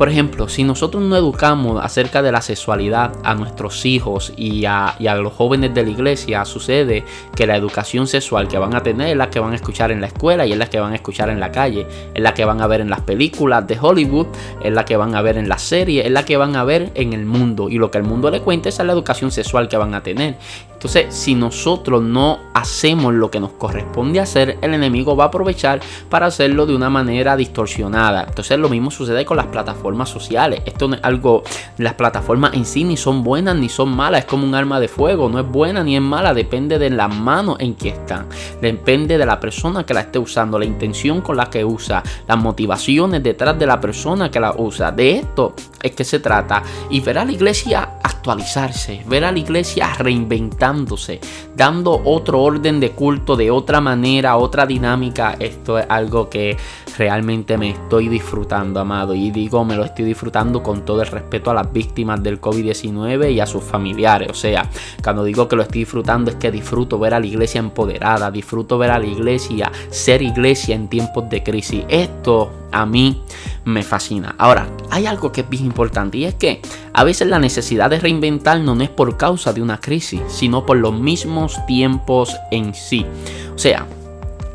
por 0.00 0.08
ejemplo, 0.08 0.48
si 0.48 0.64
nosotros 0.64 1.02
no 1.02 1.14
educamos 1.14 1.78
acerca 1.84 2.22
de 2.22 2.32
la 2.32 2.40
sexualidad 2.40 3.12
a 3.22 3.34
nuestros 3.34 3.84
hijos 3.84 4.32
y 4.34 4.64
a, 4.64 4.96
los 4.98 5.34
jóvenes 5.34 5.74
de 5.74 5.84
la 5.84 5.90
iglesia, 5.90 6.42
sucede 6.46 7.04
que 7.36 7.46
la 7.46 7.54
educación 7.54 8.06
sexual 8.06 8.48
que 8.48 8.56
van 8.56 8.74
a 8.74 8.82
tener 8.82 9.08
es 9.08 9.16
la 9.18 9.28
que 9.28 9.40
van 9.40 9.52
a 9.52 9.56
escuchar 9.56 9.90
en 9.90 10.00
la 10.00 10.06
escuela 10.06 10.46
y 10.46 10.52
es 10.52 10.58
la 10.58 10.70
que 10.70 10.80
van 10.80 10.92
a 10.92 10.94
escuchar 10.94 11.28
en 11.28 11.38
la 11.38 11.52
calle, 11.52 11.86
es 12.14 12.22
la 12.22 12.32
que 12.32 12.46
van 12.46 12.62
a 12.62 12.66
ver 12.66 12.80
en 12.80 12.88
las 12.88 13.02
películas 13.02 13.66
de 13.66 13.78
Hollywood, 13.78 14.28
es 14.64 14.72
la 14.72 14.86
que 14.86 14.96
van 14.96 15.14
a 15.14 15.20
ver 15.20 15.36
en 15.36 15.50
las 15.50 15.60
series, 15.60 16.06
es 16.06 16.10
la 16.10 16.24
que 16.24 16.38
van 16.38 16.56
a 16.56 16.64
ver 16.64 16.92
en 16.94 17.12
el 17.12 17.26
mundo. 17.26 17.68
Y 17.68 17.76
lo 17.76 17.90
que 17.90 17.98
el 17.98 18.04
mundo 18.04 18.30
le 18.30 18.40
cuenta 18.40 18.70
es 18.70 18.78
la 18.78 18.94
educación 18.94 19.30
sexual 19.30 19.68
que 19.68 19.76
van 19.76 19.92
a 19.92 20.02
tener. 20.02 20.38
Entonces, 20.72 21.14
si 21.14 21.34
nosotros 21.34 22.02
no 22.02 22.38
hacemos 22.54 23.12
lo 23.12 23.30
que 23.30 23.38
nos 23.38 23.52
corresponde 23.52 24.18
hacer, 24.18 24.56
el 24.62 24.72
enemigo 24.72 25.14
va 25.14 25.24
a 25.24 25.26
aprovechar 25.26 25.80
para 26.08 26.24
hacerlo 26.24 26.64
de 26.64 26.74
una 26.74 26.88
manera 26.88 27.36
distorsionada. 27.36 28.24
Entonces, 28.26 28.58
lo 28.58 28.70
mismo 28.70 28.90
sucede 28.90 29.26
con 29.26 29.36
las 29.36 29.44
plataformas 29.48 29.89
sociales. 30.08 30.62
Esto 30.64 30.88
no 30.88 30.96
es 30.96 31.00
algo, 31.02 31.42
las 31.78 31.94
plataformas 31.94 32.54
en 32.54 32.64
sí 32.64 32.84
ni 32.84 32.96
son 32.96 33.22
buenas 33.22 33.56
ni 33.56 33.68
son 33.68 33.94
malas, 33.94 34.20
es 34.20 34.26
como 34.26 34.44
un 34.44 34.54
arma 34.54 34.80
de 34.80 34.88
fuego, 34.88 35.28
no 35.28 35.38
es 35.38 35.46
buena 35.46 35.82
ni 35.82 35.96
es 35.96 36.02
mala, 36.02 36.34
depende 36.34 36.78
de 36.78 36.90
la 36.90 37.08
mano 37.08 37.56
en 37.58 37.74
que 37.74 37.90
están, 37.90 38.26
depende 38.60 39.18
de 39.18 39.26
la 39.26 39.40
persona 39.40 39.84
que 39.84 39.94
la 39.94 40.00
esté 40.00 40.18
usando, 40.18 40.58
la 40.58 40.64
intención 40.64 41.20
con 41.20 41.36
la 41.36 41.50
que 41.50 41.64
usa, 41.64 42.02
las 42.26 42.38
motivaciones 42.38 43.22
detrás 43.22 43.58
de 43.58 43.66
la 43.66 43.80
persona 43.80 44.30
que 44.30 44.40
la 44.40 44.54
usa. 44.56 44.90
De 44.90 45.16
esto 45.16 45.54
es 45.82 45.92
que 45.92 46.04
se 46.04 46.20
trata 46.20 46.62
y 46.90 47.00
ver 47.00 47.18
a 47.18 47.24
la 47.24 47.32
iglesia 47.32 47.99
actualizarse, 48.20 49.02
ver 49.06 49.24
a 49.24 49.32
la 49.32 49.38
iglesia 49.38 49.94
reinventándose, 49.94 51.20
dando 51.56 52.02
otro 52.04 52.42
orden 52.42 52.78
de 52.78 52.90
culto 52.90 53.34
de 53.34 53.50
otra 53.50 53.80
manera, 53.80 54.36
otra 54.36 54.66
dinámica. 54.66 55.36
Esto 55.38 55.78
es 55.78 55.86
algo 55.88 56.28
que 56.28 56.56
realmente 56.98 57.56
me 57.56 57.70
estoy 57.70 58.08
disfrutando, 58.08 58.78
amado. 58.78 59.14
Y 59.14 59.30
digo, 59.30 59.64
me 59.64 59.74
lo 59.74 59.84
estoy 59.84 60.04
disfrutando 60.04 60.62
con 60.62 60.84
todo 60.84 61.00
el 61.00 61.08
respeto 61.08 61.50
a 61.50 61.54
las 61.54 61.72
víctimas 61.72 62.22
del 62.22 62.40
COVID-19 62.40 63.32
y 63.32 63.40
a 63.40 63.46
sus 63.46 63.64
familiares. 63.64 64.28
O 64.30 64.34
sea, 64.34 64.68
cuando 65.02 65.24
digo 65.24 65.48
que 65.48 65.56
lo 65.56 65.62
estoy 65.62 65.80
disfrutando 65.80 66.30
es 66.30 66.36
que 66.36 66.50
disfruto 66.50 66.98
ver 66.98 67.14
a 67.14 67.20
la 67.20 67.26
iglesia 67.26 67.58
empoderada, 67.58 68.30
disfruto 68.30 68.76
ver 68.76 68.90
a 68.90 68.98
la 68.98 69.06
iglesia 69.06 69.72
ser 69.88 70.20
iglesia 70.20 70.74
en 70.74 70.88
tiempos 70.88 71.30
de 71.30 71.42
crisis. 71.42 71.84
Esto 71.88 72.52
a 72.70 72.84
mí 72.84 73.22
me 73.64 73.82
fascina. 73.82 74.34
Ahora, 74.38 74.68
hay 74.90 75.06
algo 75.06 75.32
que 75.32 75.42
es 75.42 75.48
bien 75.48 75.64
importante 75.64 76.18
y 76.18 76.24
es 76.24 76.34
que 76.34 76.60
a 77.00 77.04
veces 77.04 77.28
la 77.28 77.38
necesidad 77.38 77.88
de 77.88 77.98
reinventarnos 77.98 78.76
no 78.76 78.84
es 78.84 78.90
por 78.90 79.16
causa 79.16 79.54
de 79.54 79.62
una 79.62 79.80
crisis, 79.80 80.20
sino 80.28 80.66
por 80.66 80.76
los 80.76 80.92
mismos 80.92 81.58
tiempos 81.64 82.36
en 82.50 82.74
sí. 82.74 83.06
O 83.54 83.58
sea, 83.58 83.86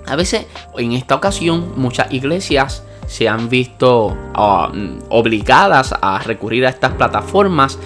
a 0.05 0.15
veces, 0.15 0.45
en 0.77 0.91
esta 0.91 1.15
ocasión, 1.15 1.73
muchas 1.75 2.13
iglesias 2.13 2.83
se 3.07 3.27
han 3.27 3.49
visto 3.49 4.15
ah, 4.35 4.71
obligadas 5.09 5.95
a 5.99 6.19
recurrir 6.19 6.67
a 6.67 6.69
estas 6.69 6.93
plataformas 6.93 7.79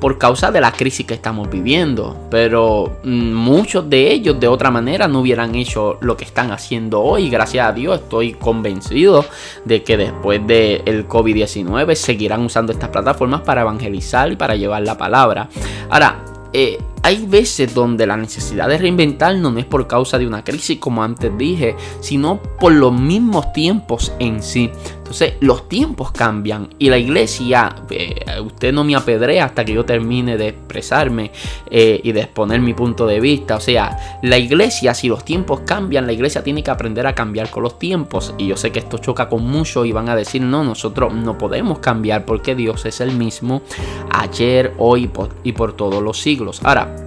por 0.00 0.18
causa 0.18 0.50
de 0.50 0.60
la 0.60 0.72
crisis 0.72 1.06
que 1.06 1.14
estamos 1.14 1.50
viviendo. 1.50 2.16
Pero 2.30 2.98
mm, 3.04 3.32
muchos 3.32 3.88
de 3.88 4.12
ellos 4.12 4.38
de 4.38 4.48
otra 4.48 4.70
manera 4.70 5.08
no 5.08 5.20
hubieran 5.20 5.54
hecho 5.54 5.98
lo 6.00 6.16
que 6.16 6.24
están 6.24 6.52
haciendo 6.52 7.02
hoy. 7.02 7.30
Gracias 7.30 7.66
a 7.66 7.72
Dios 7.72 8.00
estoy 8.00 8.34
convencido 8.34 9.24
de 9.64 9.82
que 9.82 9.96
después 9.96 10.46
del 10.46 11.08
COVID-19 11.08 11.94
seguirán 11.94 12.42
usando 12.44 12.72
estas 12.72 12.90
plataformas 12.90 13.42
para 13.42 13.62
evangelizar 13.62 14.30
y 14.30 14.36
para 14.36 14.56
llevar 14.56 14.82
la 14.82 14.98
palabra. 14.98 15.48
Ahora, 15.88 16.22
eh, 16.52 16.78
hay 17.02 17.24
veces 17.26 17.74
donde 17.74 18.06
la 18.06 18.16
necesidad 18.16 18.68
de 18.68 18.78
reinventarnos 18.78 19.52
no 19.52 19.58
es 19.60 19.64
por 19.64 19.86
causa 19.86 20.18
de 20.18 20.26
una 20.26 20.42
crisis, 20.42 20.78
como 20.78 21.04
antes 21.04 21.30
dije, 21.38 21.76
sino 22.00 22.40
por 22.58 22.72
los 22.72 22.92
mismos 22.92 23.52
tiempos 23.52 24.12
en 24.18 24.42
sí. 24.42 24.70
Entonces, 25.06 25.34
los 25.38 25.68
tiempos 25.68 26.10
cambian 26.10 26.68
y 26.80 26.90
la 26.90 26.98
iglesia, 26.98 27.76
eh, 27.90 28.40
usted 28.44 28.72
no 28.72 28.82
me 28.82 28.96
apedrea 28.96 29.44
hasta 29.44 29.64
que 29.64 29.72
yo 29.72 29.84
termine 29.84 30.36
de 30.36 30.48
expresarme 30.48 31.30
eh, 31.70 32.00
y 32.02 32.10
de 32.10 32.22
exponer 32.22 32.60
mi 32.60 32.74
punto 32.74 33.06
de 33.06 33.20
vista. 33.20 33.54
O 33.54 33.60
sea, 33.60 34.18
la 34.22 34.36
iglesia, 34.36 34.94
si 34.94 35.06
los 35.06 35.24
tiempos 35.24 35.60
cambian, 35.60 36.06
la 36.06 36.12
iglesia 36.12 36.42
tiene 36.42 36.64
que 36.64 36.72
aprender 36.72 37.06
a 37.06 37.14
cambiar 37.14 37.50
con 37.50 37.62
los 37.62 37.78
tiempos. 37.78 38.34
Y 38.36 38.48
yo 38.48 38.56
sé 38.56 38.72
que 38.72 38.80
esto 38.80 38.98
choca 38.98 39.28
con 39.28 39.46
mucho 39.46 39.84
y 39.84 39.92
van 39.92 40.08
a 40.08 40.16
decir, 40.16 40.42
no, 40.42 40.64
nosotros 40.64 41.14
no 41.14 41.38
podemos 41.38 41.78
cambiar 41.78 42.24
porque 42.24 42.56
Dios 42.56 42.84
es 42.84 43.00
el 43.00 43.12
mismo 43.12 43.62
ayer, 44.10 44.74
hoy 44.78 45.08
y 45.44 45.52
por 45.52 45.76
todos 45.76 46.02
los 46.02 46.20
siglos. 46.20 46.60
Ahora, 46.64 47.05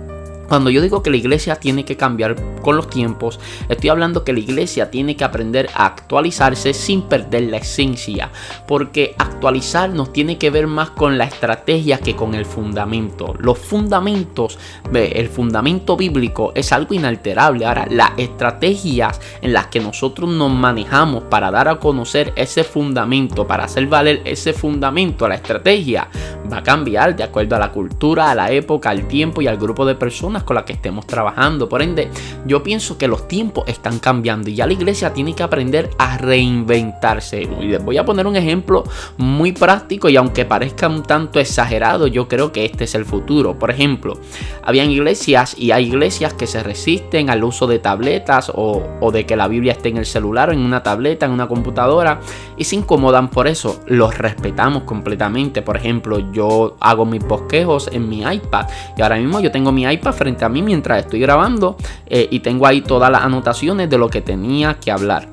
cuando 0.50 0.72
yo 0.72 0.82
digo 0.82 1.03
que 1.03 1.12
la 1.12 1.18
iglesia 1.18 1.56
tiene 1.56 1.86
que 1.86 1.96
cambiar 1.96 2.36
con 2.62 2.75
los 2.75 2.89
tiempos, 2.89 3.39
estoy 3.70 3.89
hablando 3.89 4.24
que 4.24 4.34
la 4.34 4.39
iglesia 4.39 4.89
tiene 4.89 5.15
que 5.15 5.24
aprender 5.24 5.70
a 5.75 5.86
actualizarse 5.86 6.74
sin 6.74 7.03
perder 7.03 7.44
la 7.44 7.58
esencia. 7.58 8.32
Porque 8.68 9.15
actualizarnos 9.18 10.12
tiene 10.12 10.38
que 10.38 10.50
ver 10.50 10.68
más 10.68 10.89
con 10.89 11.18
la 11.18 11.25
estrategia 11.25 12.00
que 12.00 12.15
con 12.15 12.34
el 12.34 12.46
fundamento. 12.46 13.36
Los 13.39 13.60
fundamentos, 13.60 14.58
el 14.91 15.29
fundamento 15.29 15.96
bíblico 15.96 16.51
es 16.56 16.72
algo 16.74 16.96
inalterable. 16.96 17.65
Ahora, 17.65 17.88
las 17.89 18.12
estrategias 18.18 19.22
en 19.41 19.53
las 19.53 19.68
que 19.68 19.79
nosotros 19.79 20.29
nos 20.29 20.51
manejamos 20.51 21.24
para 21.24 21.51
dar 21.51 21.68
a 21.68 21.79
conocer 21.79 22.34
ese 22.36 22.63
fundamento, 22.63 23.46
para 23.46 23.65
hacer 23.65 23.86
valer 23.86 24.22
ese 24.25 24.53
fundamento, 24.53 25.27
la 25.27 25.36
estrategia, 25.36 26.08
va 26.51 26.58
a 26.58 26.63
cambiar 26.63 27.15
de 27.15 27.24
acuerdo 27.24 27.56
a 27.56 27.60
la 27.60 27.72
cultura, 27.72 28.32
a 28.32 28.36
la 28.36 28.51
época, 28.51 28.89
al 28.89 29.08
tiempo 29.08 29.41
y 29.41 29.48
al 29.48 29.58
grupo 29.58 29.86
de 29.86 29.96
personas 29.96 30.38
con 30.43 30.55
las 30.55 30.65
que 30.65 30.74
estemos 30.74 31.05
trabajando. 31.08 31.69
Por 31.69 31.81
ende, 31.81 32.10
yo 32.46 32.63
pienso 32.63 32.98
que 32.98 33.08
los 33.08 33.27
tiempos 33.27 33.65
están 33.67 34.00
cambiando 34.00 34.50
y 34.50 34.55
ya 34.55 34.65
la 34.65 34.74
iglesia 34.74 35.13
tiene 35.13 35.36
que 35.36 35.43
aprender 35.43 35.89
a 35.98 36.17
reinventarse. 36.17 37.41
Y 37.41 37.67
les 37.67 37.84
voy 37.84 37.98
a 37.98 38.05
poner 38.05 38.27
un 38.27 38.36
ejemplo 38.36 38.84
muy 39.17 39.51
práctico 39.51 40.10
y 40.10 40.17
aunque 40.17 40.46
parezca 40.46 40.88
un 40.88 41.03
tanto 41.03 41.39
exagerado, 41.39 42.08
yo 42.08 42.27
creo 42.27 42.51
que 42.51 42.65
este 42.65 42.84
es 42.84 42.96
el 42.96 43.05
futuro. 43.05 43.58
Por 43.58 43.72
ejemplo, 43.72 44.19
habían 44.63 44.91
iglesias 44.91 45.55
y 45.58 45.72
hay 45.72 45.88
iglesias 45.88 46.34
que 46.34 46.48
se 46.48 46.63
resisten 46.63 47.29
al 47.29 47.43
uso 47.43 47.67
de 47.67 47.79
tabletas 47.79 48.51
o, 48.53 48.84
o 49.01 49.12
de 49.12 49.25
que 49.25 49.36
la 49.36 49.48
Biblia 49.48 49.74
esté 49.74 49.89
en 49.89 49.98
el 49.98 50.05
celular 50.05 50.50
o 50.50 50.53
en 50.53 50.60
una 50.60 50.84
tableta, 50.84 51.25
en 51.25 51.31
una 51.31 51.48
computadora 51.48 52.19
y 52.58 52.63
se 52.63 52.75
incomodan 52.75 53.29
por 53.29 53.48
eso. 53.48 53.81
Los 53.88 54.17
respetamos 54.17 54.84
completamente. 54.84 55.62
Por 55.62 55.77
ejemplo, 55.77 56.31
yo 56.31 56.75
hago 56.79 57.05
mis 57.05 57.25
bosquejos 57.25 57.89
en 57.91 58.08
mi 58.08 58.22
iPad 58.22 58.67
y 58.98 59.01
ahora 59.01 59.17
mismo 59.17 59.39
yo 59.39 59.51
tengo 59.51 59.72
mi 59.72 59.84
iPad 59.84 60.13
frente 60.13 60.28
a 60.39 60.50
mí 60.50 60.62
mientras 60.62 61.00
estoy 61.00 61.19
grabando 61.19 61.77
eh, 62.07 62.27
y 62.29 62.39
tengo 62.39 62.65
ahí 62.65 62.81
todas 62.81 63.12
las 63.12 63.24
anotaciones 63.24 63.89
de 63.89 63.98
lo 63.98 64.09
que 64.09 64.21
tenía 64.21 64.75
que 64.79 64.91
hablar. 64.91 65.27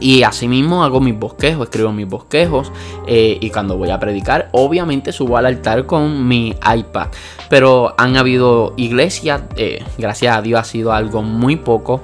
Y 0.00 0.22
asimismo 0.22 0.84
hago 0.84 1.00
mis 1.00 1.18
bosquejos, 1.18 1.68
escribo 1.68 1.92
mis 1.92 2.08
bosquejos 2.08 2.70
eh, 3.06 3.38
y 3.40 3.50
cuando 3.50 3.76
voy 3.76 3.90
a 3.90 3.98
predicar 3.98 4.48
obviamente 4.52 5.12
subo 5.12 5.36
al 5.36 5.46
altar 5.46 5.86
con 5.86 6.26
mi 6.26 6.54
iPad. 6.76 7.08
Pero 7.48 7.94
han 7.96 8.16
habido 8.16 8.74
iglesias, 8.76 9.42
eh, 9.56 9.84
gracias 9.96 10.36
a 10.36 10.42
Dios 10.42 10.60
ha 10.60 10.64
sido 10.64 10.92
algo 10.92 11.22
muy 11.22 11.56
poco, 11.56 12.00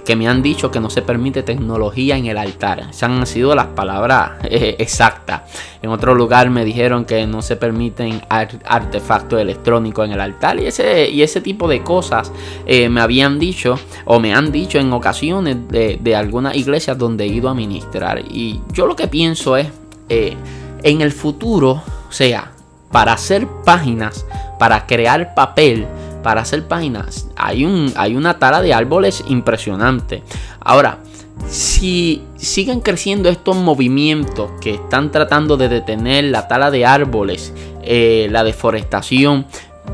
que 0.00 0.16
me 0.16 0.28
han 0.28 0.42
dicho 0.42 0.70
que 0.70 0.80
no 0.80 0.90
se 0.90 1.02
permite 1.02 1.42
tecnología 1.42 2.16
en 2.16 2.26
el 2.26 2.38
altar. 2.38 2.80
Esas 2.90 3.10
han 3.10 3.26
sido 3.26 3.54
las 3.54 3.66
palabras 3.68 4.32
eh, 4.44 4.76
exactas. 4.78 5.42
En 5.82 5.90
otro 5.90 6.14
lugar 6.14 6.50
me 6.50 6.64
dijeron 6.64 7.04
que 7.04 7.26
no 7.26 7.42
se 7.42 7.56
permiten 7.56 8.22
artefactos 8.28 9.40
electrónicos 9.40 10.06
en 10.06 10.12
el 10.12 10.20
altar. 10.20 10.58
Y 10.58 10.66
ese, 10.66 11.08
y 11.10 11.22
ese 11.22 11.40
tipo 11.40 11.68
de 11.68 11.82
cosas 11.82 12.32
eh, 12.66 12.88
me 12.88 13.00
habían 13.00 13.38
dicho 13.38 13.78
o 14.04 14.18
me 14.18 14.34
han 14.34 14.50
dicho 14.50 14.78
en 14.78 14.92
ocasiones 14.92 15.68
de, 15.68 15.98
de 16.00 16.16
algunas 16.16 16.56
iglesias 16.56 16.98
donde 16.98 17.24
he 17.24 17.28
ido 17.28 17.48
a 17.48 17.54
ministrar. 17.54 18.20
Y 18.20 18.60
yo 18.72 18.86
lo 18.86 18.96
que 18.96 19.08
pienso 19.08 19.56
es, 19.56 19.68
en 20.08 21.00
el 21.00 21.12
futuro, 21.12 21.82
o 22.08 22.12
sea, 22.12 22.52
para 22.90 23.14
hacer 23.14 23.48
páginas, 23.64 24.24
para 24.58 24.86
crear 24.86 25.34
papel, 25.34 25.86
para 26.24 26.40
hacer 26.40 26.66
páginas 26.66 27.28
hay, 27.36 27.64
un, 27.64 27.92
hay 27.96 28.16
una 28.16 28.38
tala 28.40 28.62
de 28.62 28.74
árboles 28.74 29.22
impresionante. 29.28 30.24
Ahora, 30.58 30.98
si 31.48 32.22
siguen 32.36 32.80
creciendo 32.80 33.28
estos 33.28 33.54
movimientos 33.56 34.50
que 34.60 34.74
están 34.74 35.12
tratando 35.12 35.56
de 35.56 35.68
detener 35.68 36.24
la 36.24 36.48
tala 36.48 36.70
de 36.70 36.86
árboles, 36.86 37.52
eh, 37.82 38.28
la 38.30 38.42
deforestación, 38.42 39.46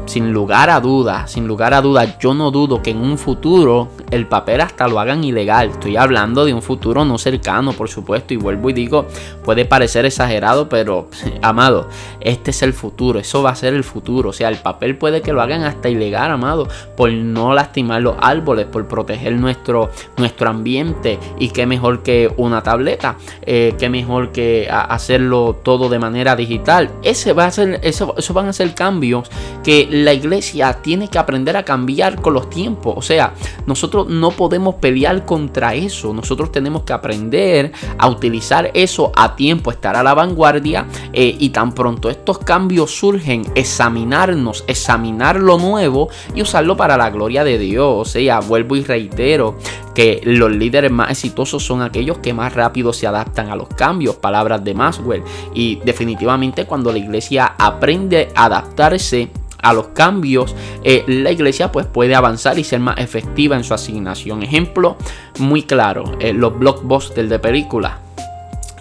sin 0.06 0.32
lugar 0.32 0.70
a 0.70 0.80
dudas, 0.80 1.30
sin 1.30 1.46
lugar 1.46 1.72
a 1.72 1.80
dudas, 1.80 2.18
yo 2.18 2.34
no 2.34 2.50
dudo 2.50 2.82
que 2.82 2.90
en 2.90 2.98
un 2.98 3.16
futuro 3.16 3.88
el 4.10 4.26
papel 4.26 4.60
hasta 4.60 4.88
lo 4.88 4.98
hagan 4.98 5.22
ilegal. 5.22 5.70
Estoy 5.70 5.96
hablando 5.96 6.44
de 6.44 6.52
un 6.52 6.62
futuro 6.62 7.04
no 7.04 7.16
cercano, 7.16 7.72
por 7.72 7.88
supuesto, 7.88 8.34
y 8.34 8.36
vuelvo 8.36 8.70
y 8.70 8.72
digo, 8.72 9.06
puede 9.44 9.64
parecer 9.64 10.04
exagerado, 10.04 10.68
pero 10.68 11.08
amado, 11.42 11.88
este 12.20 12.50
es 12.50 12.62
el 12.62 12.72
futuro, 12.72 13.20
eso 13.20 13.42
va 13.42 13.50
a 13.50 13.54
ser 13.54 13.74
el 13.74 13.84
futuro. 13.84 14.30
O 14.30 14.32
sea, 14.32 14.48
el 14.48 14.56
papel 14.56 14.96
puede 14.96 15.22
que 15.22 15.32
lo 15.32 15.42
hagan 15.42 15.62
hasta 15.62 15.88
ilegal, 15.88 16.32
amado, 16.32 16.68
por 16.96 17.12
no 17.12 17.54
lastimar 17.54 18.02
los 18.02 18.16
árboles, 18.20 18.66
por 18.66 18.88
proteger 18.88 19.34
nuestro, 19.34 19.90
nuestro 20.16 20.50
ambiente. 20.50 21.20
Y 21.38 21.50
qué 21.50 21.66
mejor 21.66 22.02
que 22.02 22.32
una 22.36 22.62
tableta, 22.62 23.16
eh, 23.42 23.74
qué 23.78 23.88
mejor 23.88 24.32
que 24.32 24.68
hacerlo 24.70 25.56
todo 25.62 25.88
de 25.88 26.00
manera 26.00 26.34
digital. 26.34 26.90
Ese 27.04 27.32
va 27.32 27.46
a 27.46 27.50
ser, 27.52 27.78
eso, 27.84 28.14
eso 28.18 28.34
van 28.34 28.48
a 28.48 28.52
ser 28.52 28.74
cambios 28.74 29.30
que 29.62 29.79
la 29.90 30.12
iglesia 30.12 30.80
tiene 30.82 31.08
que 31.08 31.18
aprender 31.18 31.56
a 31.56 31.64
cambiar 31.64 32.20
con 32.20 32.34
los 32.34 32.50
tiempos. 32.50 32.94
O 32.96 33.02
sea, 33.02 33.34
nosotros 33.66 34.08
no 34.08 34.30
podemos 34.30 34.76
pelear 34.76 35.24
contra 35.24 35.74
eso. 35.74 36.12
Nosotros 36.12 36.52
tenemos 36.52 36.82
que 36.82 36.92
aprender 36.92 37.72
a 37.98 38.08
utilizar 38.08 38.70
eso 38.74 39.12
a 39.16 39.36
tiempo, 39.36 39.70
estar 39.70 39.96
a 39.96 40.02
la 40.02 40.14
vanguardia 40.14 40.86
eh, 41.12 41.36
y 41.38 41.50
tan 41.50 41.72
pronto 41.72 42.10
estos 42.10 42.38
cambios 42.38 42.90
surgen, 42.90 43.44
examinarnos, 43.54 44.64
examinar 44.66 45.40
lo 45.40 45.58
nuevo 45.58 46.08
y 46.34 46.42
usarlo 46.42 46.76
para 46.76 46.96
la 46.96 47.10
gloria 47.10 47.44
de 47.44 47.58
Dios. 47.58 47.86
O 48.00 48.04
sea, 48.04 48.40
vuelvo 48.40 48.76
y 48.76 48.82
reitero 48.82 49.56
que 49.94 50.20
los 50.24 50.50
líderes 50.50 50.90
más 50.90 51.10
exitosos 51.10 51.64
son 51.64 51.82
aquellos 51.82 52.18
que 52.18 52.32
más 52.32 52.54
rápido 52.54 52.92
se 52.92 53.06
adaptan 53.06 53.50
a 53.50 53.56
los 53.56 53.68
cambios, 53.68 54.16
palabras 54.16 54.62
de 54.64 54.74
Maxwell. 54.74 55.22
Y 55.54 55.76
definitivamente 55.84 56.64
cuando 56.64 56.92
la 56.92 56.98
iglesia 56.98 57.54
aprende 57.58 58.30
a 58.34 58.44
adaptarse 58.44 59.30
a 59.62 59.72
los 59.72 59.88
cambios, 59.88 60.54
eh, 60.84 61.04
la 61.06 61.30
iglesia 61.30 61.72
pues 61.72 61.86
puede 61.86 62.14
avanzar 62.14 62.58
y 62.58 62.64
ser 62.64 62.80
más 62.80 62.98
efectiva 62.98 63.56
en 63.56 63.64
su 63.64 63.74
asignación. 63.74 64.42
Ejemplo 64.42 64.96
muy 65.38 65.62
claro, 65.62 66.04
eh, 66.20 66.32
los 66.32 66.58
blockbusters 66.58 67.28
de 67.28 67.38
películas. 67.38 67.94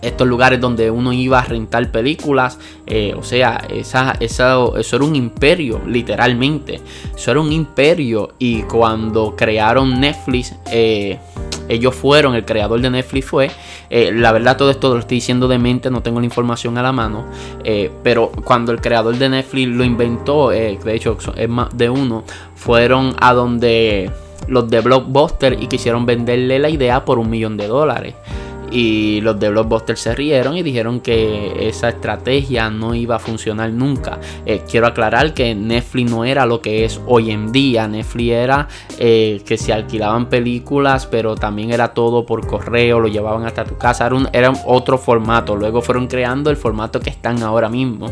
Estos 0.01 0.27
lugares 0.27 0.61
donde 0.61 0.89
uno 0.89 1.11
iba 1.11 1.39
a 1.39 1.43
rentar 1.43 1.91
películas, 1.91 2.57
eh, 2.87 3.13
o 3.17 3.23
sea, 3.23 3.61
esa, 3.69 4.15
eso 4.19 4.73
era 4.77 5.03
un 5.03 5.13
imperio, 5.13 5.81
literalmente. 5.85 6.79
Eso 7.13 7.31
era 7.31 7.41
un 7.41 7.51
imperio. 7.51 8.35
Y 8.39 8.61
cuando 8.61 9.35
crearon 9.35 9.99
Netflix, 9.99 10.55
ellos 11.69 11.95
fueron, 11.95 12.35
el 12.35 12.43
creador 12.43 12.81
de 12.81 12.89
Netflix 12.89 13.25
fue. 13.25 13.51
Eh, 13.89 14.11
la 14.11 14.31
verdad, 14.31 14.57
todo 14.57 14.71
esto 14.71 14.93
lo 14.93 14.99
estoy 14.99 15.17
diciendo 15.17 15.47
de 15.47 15.59
mente, 15.59 15.89
no 15.89 16.01
tengo 16.01 16.19
la 16.19 16.25
información 16.25 16.77
a 16.77 16.81
la 16.81 16.91
mano. 16.91 17.25
Eh, 17.63 17.91
pero 18.03 18.31
cuando 18.43 18.71
el 18.71 18.81
creador 18.81 19.15
de 19.17 19.29
Netflix 19.29 19.69
lo 19.69 19.83
inventó, 19.83 20.51
eh, 20.51 20.77
de 20.83 20.95
hecho 20.95 21.17
es 21.35 21.49
más 21.49 21.77
de 21.77 21.89
uno, 21.89 22.23
fueron 22.55 23.15
a 23.21 23.33
donde 23.33 24.11
los 24.47 24.69
de 24.69 24.81
Blockbuster 24.81 25.61
y 25.61 25.67
quisieron 25.67 26.05
venderle 26.05 26.59
la 26.59 26.69
idea 26.69 27.05
por 27.05 27.19
un 27.19 27.29
millón 27.29 27.55
de 27.55 27.67
dólares. 27.67 28.15
Y 28.71 29.21
los 29.21 29.39
de 29.39 29.49
Blockbuster 29.49 29.97
se 29.97 30.15
rieron 30.15 30.57
y 30.57 30.63
dijeron 30.63 30.99
que 30.99 31.67
esa 31.67 31.89
estrategia 31.89 32.69
no 32.69 32.93
iba 32.95 33.15
a 33.15 33.19
funcionar 33.19 33.71
nunca. 33.71 34.19
Eh, 34.45 34.63
quiero 34.69 34.87
aclarar 34.87 35.33
que 35.33 35.55
Netflix 35.55 36.11
no 36.11 36.25
era 36.25 36.45
lo 36.45 36.61
que 36.61 36.85
es 36.85 36.99
hoy 37.07 37.31
en 37.31 37.51
día. 37.51 37.87
Netflix 37.87 38.31
era 38.31 38.67
eh, 38.97 39.41
que 39.45 39.57
se 39.57 39.73
alquilaban 39.73 40.27
películas, 40.27 41.07
pero 41.07 41.35
también 41.35 41.71
era 41.71 41.93
todo 41.93 42.25
por 42.25 42.45
correo, 42.45 42.99
lo 42.99 43.07
llevaban 43.07 43.45
hasta 43.45 43.65
tu 43.65 43.77
casa. 43.77 44.05
Era, 44.05 44.15
un, 44.15 44.29
era 44.33 44.51
otro 44.65 44.97
formato. 44.97 45.55
Luego 45.55 45.81
fueron 45.81 46.07
creando 46.07 46.49
el 46.49 46.57
formato 46.57 46.99
que 46.99 47.09
están 47.09 47.41
ahora 47.43 47.69
mismo. 47.69 48.07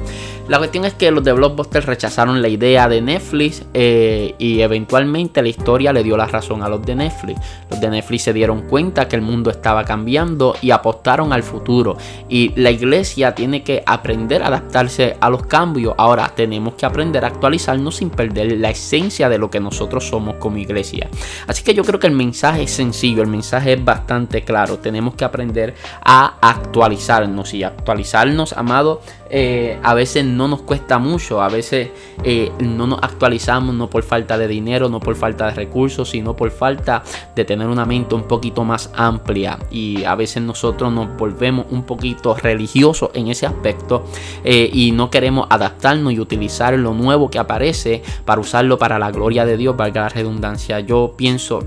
La 0.47 0.57
cuestión 0.57 0.85
es 0.85 0.93
que 0.93 1.11
los 1.11 1.23
de 1.23 1.33
Blockbuster 1.33 1.85
rechazaron 1.85 2.41
la 2.41 2.47
idea 2.47 2.87
de 2.87 3.01
Netflix 3.01 3.65
eh, 3.73 4.33
y 4.37 4.61
eventualmente 4.61 5.41
la 5.41 5.49
historia 5.49 5.91
le 5.91 6.03
dio 6.03 6.15
la 6.15 6.25
razón 6.25 6.63
a 6.63 6.69
los 6.69 6.85
de 6.85 6.95
Netflix. 6.95 7.41
Los 7.69 7.81
de 7.81 7.89
Netflix 7.89 8.23
se 8.23 8.33
dieron 8.33 8.61
cuenta 8.61 9.07
que 9.07 9.15
el 9.15 9.21
mundo 9.21 9.49
estaba 9.49 9.83
cambiando 9.83 10.46
y 10.62 10.71
apostaron 10.71 11.33
al 11.33 11.43
futuro. 11.43 11.97
Y 12.29 12.53
la 12.60 12.71
iglesia 12.71 13.33
tiene 13.36 13.63
que 13.63 13.83
aprender 13.86 14.43
a 14.43 14.47
adaptarse 14.47 15.17
a 15.19 15.29
los 15.29 15.45
cambios. 15.45 15.95
Ahora 15.97 16.31
tenemos 16.36 16.75
que 16.75 16.86
aprender 16.86 17.23
a 17.23 17.27
actualizarnos 17.27 17.97
sin 17.97 18.10
perder 18.10 18.57
la 18.57 18.69
esencia 18.69 19.29
de 19.29 19.38
lo 19.38 19.49
que 19.49 19.60
nosotros 19.60 20.07
somos 20.07 20.36
como 20.36 20.57
iglesia. 20.57 21.10
Así 21.47 21.63
que 21.63 21.73
yo 21.73 21.83
creo 21.83 21.99
que 21.99 22.07
el 22.07 22.13
mensaje 22.13 22.63
es 22.63 22.71
sencillo, 22.71 23.21
el 23.21 23.27
mensaje 23.27 23.73
es 23.73 23.83
bastante 23.83 24.43
claro. 24.43 24.79
Tenemos 24.79 25.15
que 25.15 25.25
aprender 25.25 25.75
a 26.03 26.36
actualizarnos 26.41 27.53
y 27.53 27.63
actualizarnos, 27.63 28.53
amado, 28.53 29.01
eh, 29.29 29.79
a 29.83 29.93
veces 29.93 30.25
no 30.25 30.47
nos 30.47 30.62
cuesta 30.62 30.99
mucho, 30.99 31.41
a 31.41 31.49
veces 31.49 31.89
eh, 32.23 32.51
no 32.60 32.88
nos 32.88 33.03
actualizamos 33.03 33.75
no 33.75 33.89
por 33.89 34.03
falta 34.03 34.38
de 34.38 34.47
dinero, 34.47 34.89
no 34.89 34.99
por 34.99 35.15
falta 35.15 35.47
de 35.47 35.51
recursos, 35.51 36.10
sino 36.10 36.36
por 36.36 36.51
falta 36.51 37.03
de 37.36 37.45
tener 37.45 37.67
una 37.67 37.86
mente 37.86 38.15
un 38.15 38.23
poquito 38.23 38.63
más 38.63 38.89
amplia 38.95 39.60
y 39.69 40.03
a 40.03 40.15
veces 40.15 40.37
nosotros 40.39 40.91
nos 40.91 41.15
volvemos 41.17 41.65
un 41.71 41.84
poquito 41.84 42.36
religiosos 42.36 43.10
en 43.13 43.28
ese 43.28 43.45
aspecto 43.45 44.06
eh, 44.43 44.69
y 44.71 44.91
no 44.91 45.10
queremos 45.10 45.47
adaptarnos 45.50 46.13
y 46.13 46.19
utilizar 46.19 46.73
lo 46.78 46.93
nuevo 46.93 47.30
que 47.30 47.39
aparece 47.39 48.04
para 48.26 48.41
usarlo 48.41 48.78
para 48.78 49.00
la 49.00 49.12
gloria 49.12 49.45
de 49.45 49.58
Dios, 49.58 49.76
valga 49.76 50.02
la 50.02 50.10
redundancia. 50.10 50.80
Yo 50.80 51.13
pienso 51.17 51.63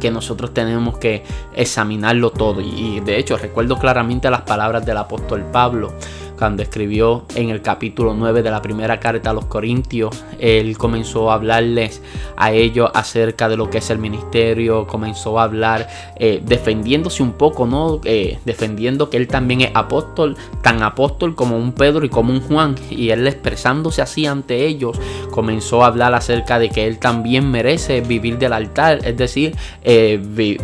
que 0.00 0.10
nosotros 0.10 0.52
tenemos 0.52 0.98
que 0.98 1.24
examinarlo 1.54 2.30
todo 2.30 2.60
y 2.60 3.00
de 3.00 3.18
hecho 3.18 3.38
recuerdo 3.38 3.78
claramente 3.78 4.28
las 4.28 4.42
palabras 4.42 4.84
del 4.84 4.98
apóstol 4.98 5.44
Pablo 5.50 5.94
cuando 6.38 6.62
escribió 6.62 7.24
en 7.34 7.50
el 7.50 7.62
capítulo 7.62 8.14
9 8.14 8.42
de 8.42 8.50
la 8.50 8.60
primera 8.60 9.00
carta 9.00 9.30
a 9.30 9.32
los 9.32 9.46
Corintios, 9.46 10.24
él 10.38 10.76
comenzó 10.76 11.30
a 11.30 11.34
hablarles 11.34 12.02
a 12.36 12.52
ellos 12.52 12.90
acerca 12.94 13.48
de 13.48 13.56
lo 13.56 13.70
que 13.70 13.78
es 13.78 13.90
el 13.90 13.98
ministerio, 13.98 14.86
comenzó 14.86 15.38
a 15.38 15.44
hablar 15.44 15.88
eh, 16.16 16.42
defendiéndose 16.44 17.22
un 17.22 17.32
poco, 17.32 17.66
¿no? 17.66 18.00
Eh, 18.04 18.38
defendiendo 18.44 19.10
que 19.10 19.16
él 19.16 19.28
también 19.28 19.60
es 19.62 19.70
apóstol, 19.74 20.36
tan 20.62 20.82
apóstol 20.82 21.34
como 21.34 21.56
un 21.56 21.72
Pedro 21.72 22.04
y 22.04 22.08
como 22.08 22.32
un 22.32 22.40
Juan, 22.40 22.74
y 22.90 23.10
él 23.10 23.26
expresándose 23.26 24.02
así 24.02 24.26
ante 24.26 24.66
ellos, 24.66 25.00
comenzó 25.30 25.84
a 25.84 25.88
hablar 25.88 26.14
acerca 26.14 26.58
de 26.58 26.70
que 26.70 26.86
él 26.86 26.98
también 26.98 27.50
merece 27.50 28.00
vivir 28.00 28.38
del 28.38 28.52
altar, 28.52 29.00
es 29.04 29.16
decir, 29.16 29.56
eh, 29.82 30.20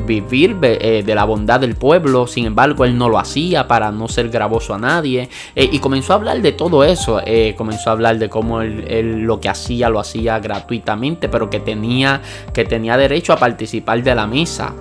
vivir 0.06 0.56
de 0.56 1.14
la 1.14 1.24
bondad 1.24 1.60
del 1.60 1.76
pueblo, 1.76 2.26
sin 2.26 2.46
embargo 2.46 2.84
él 2.84 2.96
no 2.96 3.08
lo 3.08 3.18
hacía 3.18 3.68
para 3.68 3.90
no 3.92 4.08
ser 4.08 4.28
gravoso 4.30 4.74
a 4.74 4.78
nadie, 4.78 5.28
eh, 5.60 5.68
y 5.70 5.78
comenzó 5.78 6.14
a 6.14 6.16
hablar 6.16 6.40
de 6.40 6.52
todo 6.52 6.84
eso. 6.84 7.20
Eh, 7.22 7.54
comenzó 7.54 7.90
a 7.90 7.92
hablar 7.92 8.18
de 8.18 8.30
cómo 8.30 8.62
él, 8.62 9.20
lo 9.20 9.40
que 9.40 9.50
hacía 9.50 9.90
lo 9.90 10.00
hacía 10.00 10.38
gratuitamente, 10.38 11.28
pero 11.28 11.50
que 11.50 11.60
tenía, 11.60 12.22
que 12.54 12.64
tenía 12.64 12.96
derecho 12.96 13.34
a 13.34 13.36
participar 13.36 14.02
de 14.02 14.14
la 14.14 14.26
misa 14.26 14.72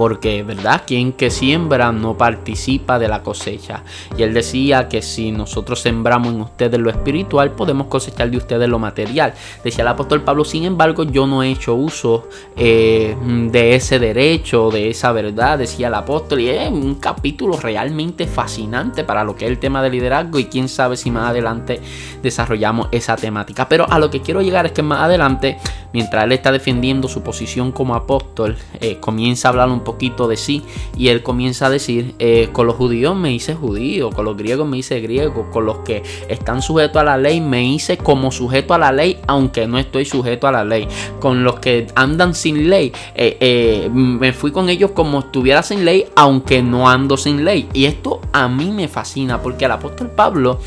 porque, 0.00 0.42
¿verdad? 0.42 0.84
Quien 0.86 1.12
que 1.12 1.30
siembra 1.30 1.92
no 1.92 2.16
participa 2.16 2.98
de 2.98 3.06
la 3.06 3.22
cosecha. 3.22 3.82
Y 4.16 4.22
él 4.22 4.32
decía 4.32 4.88
que 4.88 5.02
si 5.02 5.30
nosotros 5.30 5.82
sembramos 5.82 6.32
en 6.32 6.40
ustedes 6.40 6.80
lo 6.80 6.88
espiritual, 6.88 7.50
podemos 7.50 7.88
cosechar 7.88 8.30
de 8.30 8.38
ustedes 8.38 8.66
lo 8.66 8.78
material. 8.78 9.34
Decía 9.62 9.82
el 9.82 9.88
apóstol 9.88 10.22
Pablo, 10.22 10.46
sin 10.46 10.64
embargo, 10.64 11.02
yo 11.02 11.26
no 11.26 11.42
he 11.42 11.50
hecho 11.50 11.74
uso 11.74 12.30
eh, 12.56 13.14
de 13.50 13.74
ese 13.74 13.98
derecho, 13.98 14.70
de 14.70 14.88
esa 14.88 15.12
verdad, 15.12 15.58
decía 15.58 15.88
el 15.88 15.94
apóstol. 15.94 16.40
Y 16.40 16.48
es 16.48 16.70
un 16.70 16.94
capítulo 16.94 17.58
realmente 17.58 18.26
fascinante 18.26 19.04
para 19.04 19.22
lo 19.22 19.36
que 19.36 19.44
es 19.44 19.50
el 19.50 19.58
tema 19.58 19.82
de 19.82 19.90
liderazgo 19.90 20.38
y 20.38 20.46
quién 20.46 20.70
sabe 20.70 20.96
si 20.96 21.10
más 21.10 21.28
adelante 21.28 21.78
desarrollamos 22.22 22.88
esa 22.90 23.16
temática. 23.16 23.68
Pero 23.68 23.86
a 23.90 23.98
lo 23.98 24.10
que 24.10 24.22
quiero 24.22 24.40
llegar 24.40 24.64
es 24.64 24.72
que 24.72 24.82
más 24.82 25.00
adelante, 25.00 25.58
mientras 25.92 26.24
él 26.24 26.32
está 26.32 26.52
defendiendo 26.52 27.06
su 27.06 27.22
posición 27.22 27.70
como 27.70 27.94
apóstol, 27.94 28.56
eh, 28.80 28.96
comienza 28.98 29.48
a 29.48 29.50
hablar 29.50 29.68
un 29.68 29.80
poco 29.80 29.89
poquito 29.90 30.28
de 30.28 30.36
sí 30.36 30.62
y 30.96 31.08
él 31.08 31.22
comienza 31.22 31.66
a 31.66 31.70
decir, 31.70 32.14
eh, 32.20 32.48
con 32.52 32.66
los 32.66 32.76
judíos 32.76 33.16
me 33.16 33.32
hice 33.32 33.54
judío, 33.54 34.10
con 34.10 34.24
los 34.24 34.36
griegos 34.36 34.68
me 34.68 34.78
hice 34.78 35.00
griego, 35.00 35.50
con 35.50 35.66
los 35.66 35.78
que 35.78 36.02
están 36.28 36.62
sujetos 36.62 37.02
a 37.02 37.04
la 37.04 37.16
ley 37.16 37.40
me 37.40 37.64
hice 37.64 37.98
como 37.98 38.30
sujeto 38.30 38.74
a 38.74 38.78
la 38.78 38.92
ley, 38.92 39.18
aunque 39.26 39.66
no 39.66 39.78
estoy 39.78 40.04
sujeto 40.04 40.46
a 40.46 40.52
la 40.52 40.64
ley, 40.64 40.86
con 41.18 41.42
los 41.42 41.58
que 41.58 41.88
andan 41.96 42.34
sin 42.34 42.70
ley, 42.70 42.92
eh, 43.16 43.36
eh, 43.40 43.90
me 43.92 44.32
fui 44.32 44.52
con 44.52 44.68
ellos 44.68 44.92
como 44.92 45.18
estuviera 45.18 45.62
sin 45.62 45.84
ley, 45.84 46.06
aunque 46.14 46.62
no 46.62 46.88
ando 46.88 47.16
sin 47.16 47.44
ley. 47.44 47.68
Y 47.72 47.86
esto 47.86 48.20
a 48.32 48.46
mí 48.46 48.70
me 48.70 48.86
fascina 48.86 49.42
porque 49.42 49.64
el 49.64 49.72
apóstol 49.72 50.10
Pablo 50.10 50.60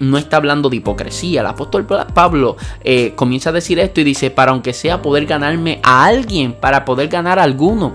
no 0.00 0.18
está 0.18 0.36
hablando 0.36 0.70
de 0.70 0.76
hipocresía, 0.76 1.40
el 1.40 1.48
apóstol 1.48 1.84
Pablo 1.84 2.56
comienza 3.16 3.50
a 3.50 3.52
decir 3.52 3.78
esto 3.78 4.00
y 4.00 4.04
dice, 4.04 4.30
para 4.30 4.52
aunque 4.52 4.72
sea 4.72 5.02
poder 5.02 5.26
ganarme 5.26 5.80
a 5.82 6.04
alguien, 6.04 6.52
para 6.52 6.84
poder 6.84 7.08
ganar 7.08 7.38
a 7.38 7.42
alguno. 7.42 7.92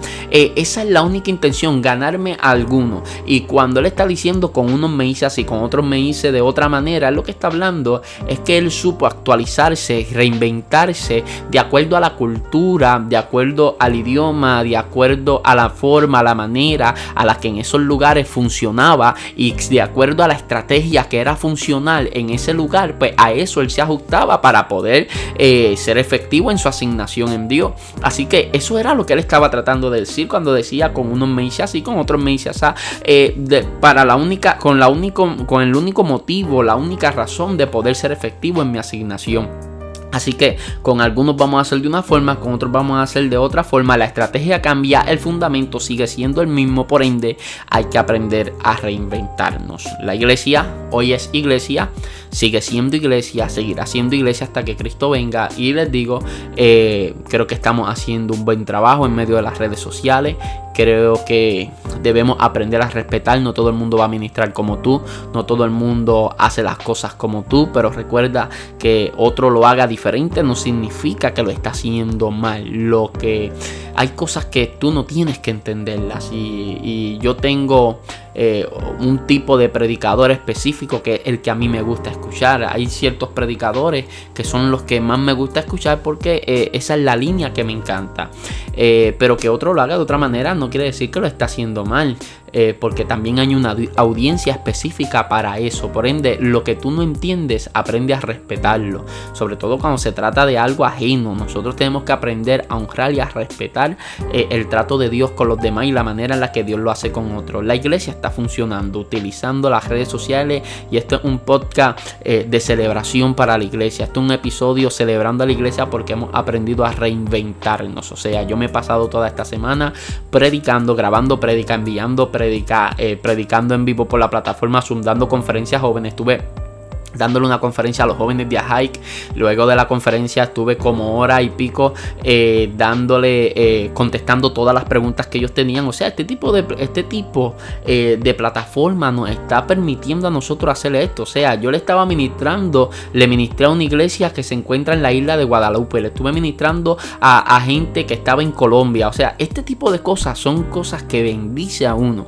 Esa 0.60 0.84
es 0.84 0.89
la 0.89 1.04
única 1.04 1.30
intención, 1.30 1.82
ganarme 1.82 2.36
a 2.41 2.52
alguno. 2.52 3.02
Y 3.26 3.43
cuando 3.43 3.80
él 3.80 3.86
está 3.86 4.06
diciendo 4.06 4.52
con 4.52 4.69
unos 4.74 4.89
me 4.89 5.06
hice 5.06 5.26
así, 5.26 5.45
con 5.45 5.63
otros 5.63 5.86
me 5.86 6.02
hice 6.02 6.34
de 6.34 6.41
otra 6.41 6.67
manera, 6.67 7.12
lo 7.12 7.24
que 7.24 7.32
está 7.32 7.48
hablando 7.48 8.02
es 8.28 8.41
que 8.41 8.58
él 8.58 8.69
supo 8.69 9.06
actualizarse, 9.06 10.06
reinventarse 10.12 11.24
de 11.50 11.60
acuerdo 11.60 11.95
a 11.95 12.02
la 12.02 12.15
cultura, 12.15 13.02
de 13.02 13.15
acuerdo 13.15 13.78
al 13.80 13.95
idioma, 13.95 14.62
de 14.65 14.76
acuerdo 14.76 15.41
a 15.45 15.56
la 15.56 15.69
forma, 15.69 16.19
a 16.19 16.24
la 16.24 16.36
manera 16.36 16.93
a 17.15 17.24
la 17.24 17.36
que 17.36 17.48
en 17.48 17.60
esos 17.60 17.80
lugares 17.80 18.28
funcionaba 18.28 19.15
y 19.38 19.54
de 19.54 19.82
acuerdo 19.82 20.26
a 20.26 20.28
la 20.28 20.34
estrategia 20.34 21.08
que 21.08 21.19
era 21.19 21.38
funcional 21.38 22.10
en 22.12 22.32
ese 22.32 22.54
lugar, 22.54 22.98
pues 23.00 23.13
a 23.15 23.32
eso 23.32 23.62
él 23.62 23.69
se 23.69 23.82
ajustaba 23.82 24.41
para 24.41 24.67
poder 24.67 25.08
eh, 25.38 25.76
ser 25.78 25.98
efectivo 25.98 26.52
en 26.52 26.58
su 26.58 26.67
asignación 26.67 27.32
en 27.32 27.48
Dios. 27.48 27.72
Así 28.02 28.26
que 28.26 28.50
eso 28.52 28.78
era 28.78 28.93
lo 28.93 29.06
que 29.06 29.13
él 29.13 29.19
estaba 29.19 29.50
tratando 29.50 29.89
de 29.89 30.02
decir 30.02 30.28
cuando 30.28 30.49
decía 30.54 30.94
con 30.94 31.12
unos 31.12 31.30
me 31.30 31.44
hice 31.44 31.64
así, 31.64 31.82
con 31.82 31.98
otros 31.98 32.22
me 32.22 32.32
hice 32.32 32.50
así, 32.50 32.66
eh, 33.04 33.66
para 33.80 34.06
la 34.06 34.16
única, 34.16 34.58
con 34.58 34.80
la 34.80 34.88
único, 34.88 35.46
con 35.46 35.62
el 35.62 35.76
único 35.76 36.04
motivo, 36.04 36.64
la 36.64 36.76
única 36.76 37.12
razón 37.12 37.58
de 37.58 37.68
poder 37.68 37.96
ser 37.96 38.12
efectivo 38.12 38.62
en 38.62 38.72
mi 38.72 38.80
asignación. 38.80 39.68
Así 40.12 40.34
que 40.34 40.58
con 40.82 41.02
algunos 41.02 41.38
vamos 41.38 41.60
a 41.60 41.62
hacer 41.62 41.82
de 41.82 41.88
una 41.88 42.02
forma, 42.02 42.39
con 42.39 42.54
otros 42.54 42.72
vamos 42.72 42.98
a 42.98 43.04
hacer 43.04 43.30
de 43.30 43.38
otra 43.38 43.63
forma. 43.63 43.98
La 43.98 44.06
estrategia 44.06 44.62
cambia, 44.62 45.02
el 45.02 45.19
fundamento 45.19 45.80
sigue 45.80 46.08
siendo 46.08 46.41
el 46.41 46.48
mismo, 46.48 46.88
por 46.88 47.04
ende 47.04 47.38
hay 47.69 47.86
que 47.86 47.98
aprender 47.98 48.54
a 48.63 48.76
reinventarnos. 48.76 49.88
La 50.02 50.15
iglesia 50.15 50.65
hoy 50.91 51.13
es 51.13 51.30
iglesia, 51.34 51.89
sigue 52.32 52.62
siendo 52.62 52.95
iglesia, 52.95 53.50
seguirá 53.50 53.86
siendo 53.86 54.15
iglesia 54.15 54.48
hasta 54.48 54.65
que 54.65 54.76
Cristo 54.76 55.12
venga. 55.12 55.50
Y 55.56 55.74
les 55.74 55.91
digo, 55.91 56.19
eh, 56.56 57.15
creo 57.28 57.48
que 57.48 57.56
estamos 57.56 57.89
haciendo 57.89 58.34
un 58.34 58.45
buen 58.45 58.65
trabajo 58.65 59.06
en 59.06 59.15
medio 59.15 59.36
de 59.36 59.41
las 59.41 59.58
redes 59.58 59.80
sociales. 59.80 60.36
Creo 60.80 61.26
que 61.26 61.72
debemos 62.02 62.38
aprender 62.39 62.82
a 62.82 62.88
respetar. 62.88 63.42
No 63.42 63.52
todo 63.52 63.68
el 63.68 63.76
mundo 63.76 63.98
va 63.98 64.06
a 64.06 64.08
ministrar 64.08 64.54
como 64.54 64.78
tú. 64.78 65.02
No 65.34 65.46
todo 65.46 65.65
el 65.65 65.72
mundo 65.72 66.34
hace 66.38 66.63
las 66.63 66.78
cosas 66.78 67.15
como 67.15 67.44
tú. 67.44 67.70
Pero 67.74 67.89
recuerda 67.89 68.48
que 68.78 69.12
otro 69.18 69.50
lo 69.50 69.68
haga 69.68 69.88
diferente 69.88 70.42
no 70.42 70.56
significa 70.56 71.34
que 71.34 71.44
lo 71.44 71.50
está 71.50 71.72
haciendo 71.72 72.32
mal. 72.32 72.65
Lo 72.65 73.12
que 73.12 73.52
hay 74.00 74.08
cosas 74.10 74.46
que 74.46 74.68
tú 74.80 74.94
no 74.94 75.04
tienes 75.04 75.39
que 75.39 75.52
entenderlas. 75.52 76.30
Y, 76.32 77.18
yo 77.20 77.36
tengo 77.36 78.00
eh, 78.34 78.65
un 79.00 79.28
tipo 79.28 79.58
de 79.58 79.68
predicador 79.68 80.32
específico 80.32 81.04
que 81.04 81.15
es 81.15 81.22
el 81.26 81.42
que 81.42 81.52
a 81.52 81.56
mí 81.56 81.68
me 81.68 81.82
gusta 81.82 82.10
escuchar. 82.10 82.63
Hay 82.63 82.86
ciertos 82.86 83.28
predicadores 83.30 84.06
que 84.34 84.46
son 84.46 84.72
los 84.72 84.84
que 84.84 85.02
más 85.02 85.20
me 85.20 85.34
gusta 85.34 85.60
escuchar 85.60 86.02
porque 86.02 86.42
eh, 86.48 86.70
esa 86.72 86.96
es 86.96 87.02
la 87.02 87.18
línea 87.18 87.52
que 87.52 87.65
me 87.65 87.74
encanta. 87.74 88.30
Eh, 88.74 89.13
pero 89.20 89.36
que 89.36 89.50
otro 89.50 89.74
lo 89.74 89.82
haga 89.82 89.98
de 89.98 90.02
otra 90.02 90.18
manera 90.18 90.56
no 90.56 90.68
quiere 90.69 90.86
decir 90.86 91.12
que 91.12 91.19
lo 91.19 91.27
está 91.27 91.45
haciendo 91.45 91.86
mal. 91.86 92.17
Eh, 92.54 92.76
porque 92.80 93.06
también 93.06 93.40
hay 93.40 93.56
una 93.56 93.76
audiencia 93.96 94.54
específica 94.54 95.30
para 95.30 95.60
eso. 95.60 95.92
Por 95.92 96.08
ende, 96.08 96.38
lo 96.40 96.64
que 96.64 96.76
tú 96.76 96.92
no 96.92 97.02
entiendes, 97.02 97.70
aprende 97.74 98.14
a 98.14 98.20
respetarlo. 98.20 99.06
Sobre 99.34 99.56
todo 99.56 99.78
cuando 99.78 99.98
se 99.98 100.12
trata 100.12 100.46
de 100.46 100.58
algo 100.58 100.86
ajeno. 100.86 101.36
Nosotros 101.36 101.76
tenemos 101.76 102.04
que 102.04 102.12
aprender 102.12 102.66
a 102.70 102.78
honrar 102.78 103.14
y 103.14 103.20
a 103.20 103.26
respetar 103.26 103.98
eh, 104.34 104.48
el 104.50 104.68
trato 104.68 104.98
de 104.98 105.10
Dios 105.10 105.32
con 105.32 105.48
los 105.48 105.60
demás 105.60 105.86
y 105.86 105.92
la 105.92 106.04
manera 106.04 106.36
en 106.36 106.42
la 106.42 106.52
que 106.52 106.64
Dios 106.64 106.80
lo 106.80 106.92
hace 106.92 107.12
con 107.12 107.36
otros. 107.36 107.64
La 107.64 107.76
iglesia 107.76 108.12
está 108.12 108.30
funcionando 108.30 109.00
utilizando 109.00 109.70
las 109.70 109.88
redes 109.88 110.08
sociales 110.08 110.64
y 110.92 110.98
esto 110.98 111.16
es 111.18 111.24
un 111.24 111.40
podcast 111.40 112.00
eh, 112.22 112.46
de 112.48 112.60
celebración 112.60 113.34
para 113.34 113.58
la 113.58 113.64
iglesia. 113.64 114.06
Esto 114.06 114.20
es 114.20 114.26
un 114.26 114.32
episodio 114.32 114.90
celebrando 114.90 115.44
a 115.44 115.48
la 115.48 115.54
iglesia 115.54 115.90
porque 115.90 116.14
hemos 116.14 116.30
aprendido 116.34 116.86
a 116.86 116.92
reinventarnos. 116.92 118.12
O 118.12 118.16
sea, 118.16 118.44
yo 118.44 118.58
me 118.58 118.66
he 118.66 118.70
pasado 118.70 119.08
toda 119.08 119.28
esta 119.28 119.46
semana 119.46 119.94
predicando, 120.30 120.96
grabando 120.96 121.40
predica, 121.40 121.74
enviando 121.74 122.32
predica, 122.32 122.38
eh, 122.41 123.19
predicando 123.21 123.75
en 123.75 123.86
vivo 123.86 124.06
por 124.08 124.19
la 124.19 124.30
plataforma 124.30 124.82
Zoom, 124.82 125.02
dando 125.02 125.28
conferencias 125.28 125.82
jóvenes. 125.82 126.13
Estuve 126.13 126.68
dándole 127.15 127.45
una 127.45 127.60
conferencia 127.60 128.04
a 128.04 128.08
los 128.08 128.17
jóvenes 128.17 128.50
de 128.50 128.60
Hike. 128.60 129.00
Luego 129.36 129.65
de 129.65 129.76
la 129.76 129.88
conferencia 129.88 130.43
estuve 130.43 130.78
como 130.78 131.19
hora 131.19 131.41
y 131.41 131.50
pico 131.50 131.93
eh, 132.24 132.72
dándole, 132.76 133.54
eh, 133.56 133.91
contestando 133.93 134.52
todas 134.52 134.74
las 134.74 134.86
preguntas 134.86 135.28
que 135.28 135.38
ellos 135.38 135.54
tenían. 135.54 135.88
O 135.88 135.93
sea, 135.93 136.08
este 136.08 136.26
tipo 136.26 136.52
de, 136.52 136.65
este 136.78 137.04
tipo, 137.04 137.56
eh, 137.86 138.17
de 138.22 138.34
plataforma 138.34 139.12
nos 139.12 139.30
está 139.30 139.65
permitiendo 139.65 140.28
a 140.28 140.32
nosotros 140.32 140.72
hacer 140.72 140.95
esto. 140.95 141.24
O 141.24 141.26
sea, 141.26 141.56
yo 141.56 141.72
le 141.72 141.78
estaba 141.78 142.06
ministrando, 142.06 142.89
le 143.13 143.28
ministré 143.28 143.65
a 143.65 143.69
una 143.69 143.84
iglesia 143.84 144.34
que 144.34 144.43
se 144.43 144.54
encuentra 144.54 144.93
en 144.93 145.02
la 145.02 145.12
isla 145.12 145.38
de 145.38 145.43
Guadalupe. 145.43 146.02
Le 146.02 146.10
estuve 146.10 146.32
ministrando 146.32 146.98
a, 147.19 147.56
a 147.56 147.62
gente 147.62 148.06
que 148.06 148.13
estaba 148.13 148.41
en 148.41 148.52
Colombia. 148.52 149.08
O 149.08 149.13
sea, 149.13 149.36
este 149.38 149.63
tipo 149.63 149.91
de 149.91 150.00
cosas 150.00 150.38
son 150.38 150.63
cosas 150.63 151.04
que 151.04 151.24
bendice 151.24 151.88
a 151.88 151.95
uno. 151.95 152.28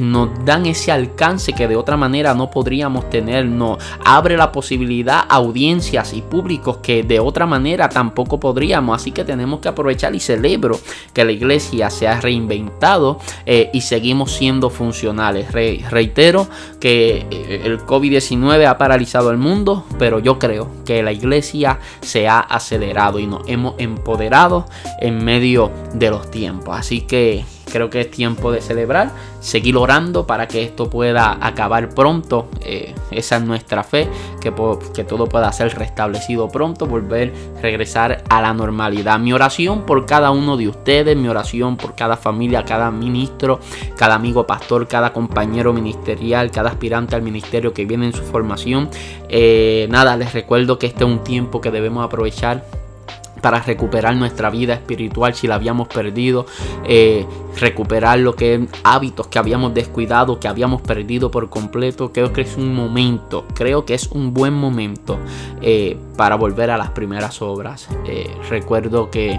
nos 0.00 0.44
dan 0.44 0.66
ese 0.66 0.92
alcance 0.92 1.52
que 1.52 1.68
de 1.68 1.76
otra 1.76 1.96
manera 1.96 2.34
no 2.34 2.50
podríamos 2.50 3.08
tener. 3.10 3.46
No, 3.46 3.73
abre 4.04 4.36
la 4.36 4.52
posibilidad 4.52 5.24
a 5.28 5.36
audiencias 5.36 6.12
y 6.12 6.22
públicos 6.22 6.78
que 6.78 7.02
de 7.02 7.20
otra 7.20 7.46
manera 7.46 7.88
tampoco 7.88 8.40
podríamos. 8.40 9.00
Así 9.00 9.12
que 9.12 9.24
tenemos 9.24 9.60
que 9.60 9.68
aprovechar 9.68 10.14
y 10.14 10.20
celebro 10.20 10.78
que 11.12 11.24
la 11.24 11.32
iglesia 11.32 11.90
se 11.90 12.08
ha 12.08 12.20
reinventado 12.20 13.18
eh, 13.46 13.70
y 13.72 13.80
seguimos 13.82 14.32
siendo 14.32 14.70
funcionales. 14.70 15.52
reitero 15.52 16.48
que 16.80 17.26
eh, 17.30 17.62
el 17.64 17.80
COVID-19 17.80 18.66
ha 18.66 18.78
paralizado 18.78 19.30
el 19.30 19.38
mundo, 19.38 19.84
pero 19.98 20.18
yo 20.18 20.38
creo 20.38 20.68
que 20.84 21.02
la 21.02 21.12
iglesia 21.12 21.78
se 22.00 22.28
ha 22.28 22.40
acelerado 22.40 23.18
y 23.18 23.26
nos 23.26 23.48
hemos 23.48 23.74
empoderado 23.78 24.66
en 25.00 25.24
medio 25.24 25.70
de 25.94 26.10
los 26.10 26.30
tiempos. 26.30 26.76
Así 26.78 27.02
que 27.02 27.44
creo 27.74 27.90
que 27.90 28.02
es 28.02 28.10
tiempo 28.10 28.52
de 28.52 28.60
celebrar, 28.60 29.10
seguir 29.40 29.76
orando 29.76 30.28
para 30.28 30.46
que 30.46 30.62
esto 30.62 30.88
pueda 30.88 31.36
acabar 31.44 31.88
pronto. 31.88 32.46
Eh, 32.60 32.94
esa 33.10 33.38
es 33.38 33.42
nuestra 33.42 33.82
fe, 33.82 34.08
que, 34.40 34.54
que 34.94 35.02
todo 35.02 35.26
pueda 35.26 35.50
ser 35.50 35.76
restablecido 35.76 36.48
pronto, 36.48 36.86
volver, 36.86 37.32
regresar 37.60 38.22
a 38.30 38.40
la 38.40 38.54
normalidad. 38.54 39.18
Mi 39.18 39.32
oración 39.32 39.86
por 39.86 40.06
cada 40.06 40.30
uno 40.30 40.56
de 40.56 40.68
ustedes, 40.68 41.16
mi 41.16 41.26
oración 41.26 41.76
por 41.76 41.96
cada 41.96 42.16
familia, 42.16 42.64
cada 42.64 42.92
ministro, 42.92 43.58
cada 43.96 44.14
amigo 44.14 44.46
pastor, 44.46 44.86
cada 44.86 45.12
compañero 45.12 45.72
ministerial, 45.72 46.52
cada 46.52 46.70
aspirante 46.70 47.16
al 47.16 47.22
ministerio 47.22 47.74
que 47.74 47.86
viene 47.86 48.06
en 48.06 48.12
su 48.12 48.22
formación. 48.22 48.88
Eh, 49.28 49.88
nada, 49.90 50.16
les 50.16 50.32
recuerdo 50.32 50.78
que 50.78 50.86
este 50.86 51.02
es 51.02 51.10
un 51.10 51.24
tiempo 51.24 51.60
que 51.60 51.72
debemos 51.72 52.04
aprovechar 52.04 52.83
para 53.44 53.60
recuperar 53.60 54.16
nuestra 54.16 54.48
vida 54.48 54.72
espiritual 54.72 55.34
si 55.34 55.46
la 55.46 55.56
habíamos 55.56 55.88
perdido, 55.88 56.46
eh, 56.88 57.26
recuperar 57.60 58.18
lo 58.18 58.34
que 58.34 58.68
hábitos 58.84 59.26
que 59.26 59.38
habíamos 59.38 59.74
descuidado, 59.74 60.40
que 60.40 60.48
habíamos 60.48 60.80
perdido 60.80 61.30
por 61.30 61.50
completo. 61.50 62.10
Creo 62.10 62.32
que 62.32 62.40
es 62.40 62.56
un 62.56 62.74
momento, 62.74 63.44
creo 63.54 63.84
que 63.84 63.92
es 63.92 64.06
un 64.06 64.32
buen 64.32 64.54
momento 64.54 65.18
eh, 65.60 65.98
para 66.16 66.36
volver 66.36 66.70
a 66.70 66.78
las 66.78 66.92
primeras 66.92 67.42
obras. 67.42 67.86
Eh, 68.06 68.34
recuerdo 68.48 69.10
que 69.10 69.38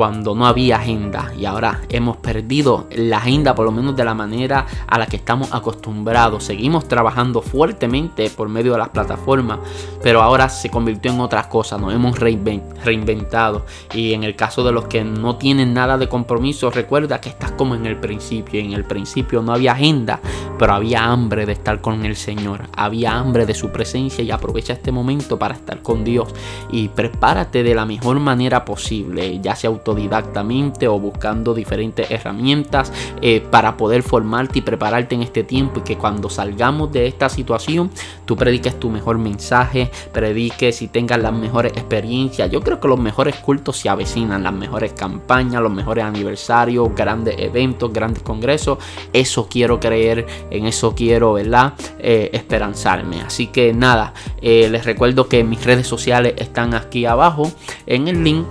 cuando 0.00 0.34
no 0.34 0.46
había 0.46 0.76
agenda. 0.76 1.30
Y 1.36 1.44
ahora 1.44 1.82
hemos 1.90 2.16
perdido 2.16 2.86
la 2.96 3.18
agenda 3.18 3.54
por 3.54 3.66
lo 3.66 3.70
menos 3.70 3.94
de 3.94 4.02
la 4.02 4.14
manera 4.14 4.64
a 4.86 4.98
la 4.98 5.06
que 5.06 5.16
estamos 5.16 5.52
acostumbrados. 5.52 6.44
Seguimos 6.44 6.88
trabajando 6.88 7.42
fuertemente 7.42 8.30
por 8.30 8.48
medio 8.48 8.72
de 8.72 8.78
las 8.78 8.88
plataformas, 8.88 9.58
pero 10.02 10.22
ahora 10.22 10.48
se 10.48 10.70
convirtió 10.70 11.12
en 11.12 11.20
otras 11.20 11.48
cosas, 11.48 11.78
nos 11.78 11.92
hemos 11.92 12.18
reinventado. 12.18 13.66
Y 13.92 14.14
en 14.14 14.24
el 14.24 14.36
caso 14.36 14.64
de 14.64 14.72
los 14.72 14.86
que 14.86 15.04
no 15.04 15.36
tienen 15.36 15.74
nada 15.74 15.98
de 15.98 16.08
compromiso, 16.08 16.70
recuerda 16.70 17.20
que 17.20 17.28
estás 17.28 17.52
como 17.52 17.74
en 17.74 17.84
el 17.84 17.98
principio. 17.98 18.58
En 18.58 18.72
el 18.72 18.84
principio 18.84 19.42
no 19.42 19.52
había 19.52 19.72
agenda, 19.72 20.18
pero 20.58 20.72
había 20.72 21.04
hambre 21.04 21.44
de 21.44 21.52
estar 21.52 21.82
con 21.82 22.06
el 22.06 22.16
Señor, 22.16 22.68
había 22.74 23.18
hambre 23.18 23.44
de 23.44 23.52
su 23.52 23.68
presencia 23.68 24.24
y 24.24 24.30
aprovecha 24.30 24.72
este 24.72 24.92
momento 24.92 25.38
para 25.38 25.56
estar 25.56 25.82
con 25.82 26.04
Dios. 26.04 26.30
Y 26.70 26.88
prepárate 26.88 27.62
de 27.62 27.74
la 27.74 27.84
mejor 27.84 28.18
manera 28.18 28.64
posible, 28.64 29.40
ya 29.40 29.54
sea 29.54 29.68
autodidactamente 29.90 30.88
o 30.88 30.98
buscando 30.98 31.52
diferentes 31.54 32.10
herramientas 32.10 32.92
eh, 33.20 33.40
para 33.40 33.76
poder 33.76 34.02
formarte 34.02 34.60
y 34.60 34.62
prepararte 34.62 35.14
en 35.14 35.22
este 35.22 35.42
tiempo 35.42 35.80
y 35.80 35.82
que 35.82 35.96
cuando 35.96 36.30
salgamos 36.30 36.92
de 36.92 37.06
esta 37.06 37.28
situación 37.28 37.90
tú 38.24 38.36
prediques 38.36 38.78
tu 38.78 38.90
mejor 38.90 39.18
mensaje, 39.18 39.90
prediques 40.12 40.82
y 40.82 40.88
tengas 40.88 41.20
las 41.20 41.32
mejores 41.32 41.72
experiencias. 41.72 42.50
Yo 42.50 42.60
creo 42.60 42.78
que 42.80 42.88
los 42.88 42.98
mejores 42.98 43.36
cultos 43.36 43.76
se 43.76 43.88
avecinan, 43.88 44.44
las 44.44 44.52
mejores 44.52 44.92
campañas, 44.92 45.60
los 45.60 45.72
mejores 45.72 46.04
aniversarios, 46.04 46.94
grandes 46.94 47.34
eventos, 47.38 47.92
grandes 47.92 48.22
congresos. 48.22 48.78
Eso 49.12 49.48
quiero 49.50 49.80
creer, 49.80 50.26
en 50.50 50.66
eso 50.66 50.94
quiero, 50.94 51.32
¿verdad? 51.32 51.74
Eh, 51.98 52.30
esperanzarme. 52.32 53.20
Así 53.22 53.48
que 53.48 53.72
nada, 53.72 54.14
eh, 54.40 54.68
les 54.70 54.84
recuerdo 54.84 55.28
que 55.28 55.42
mis 55.42 55.64
redes 55.64 55.86
sociales 55.86 56.34
están 56.36 56.74
aquí 56.74 57.06
abajo 57.06 57.50
en 57.86 58.06
el 58.06 58.22
link 58.22 58.46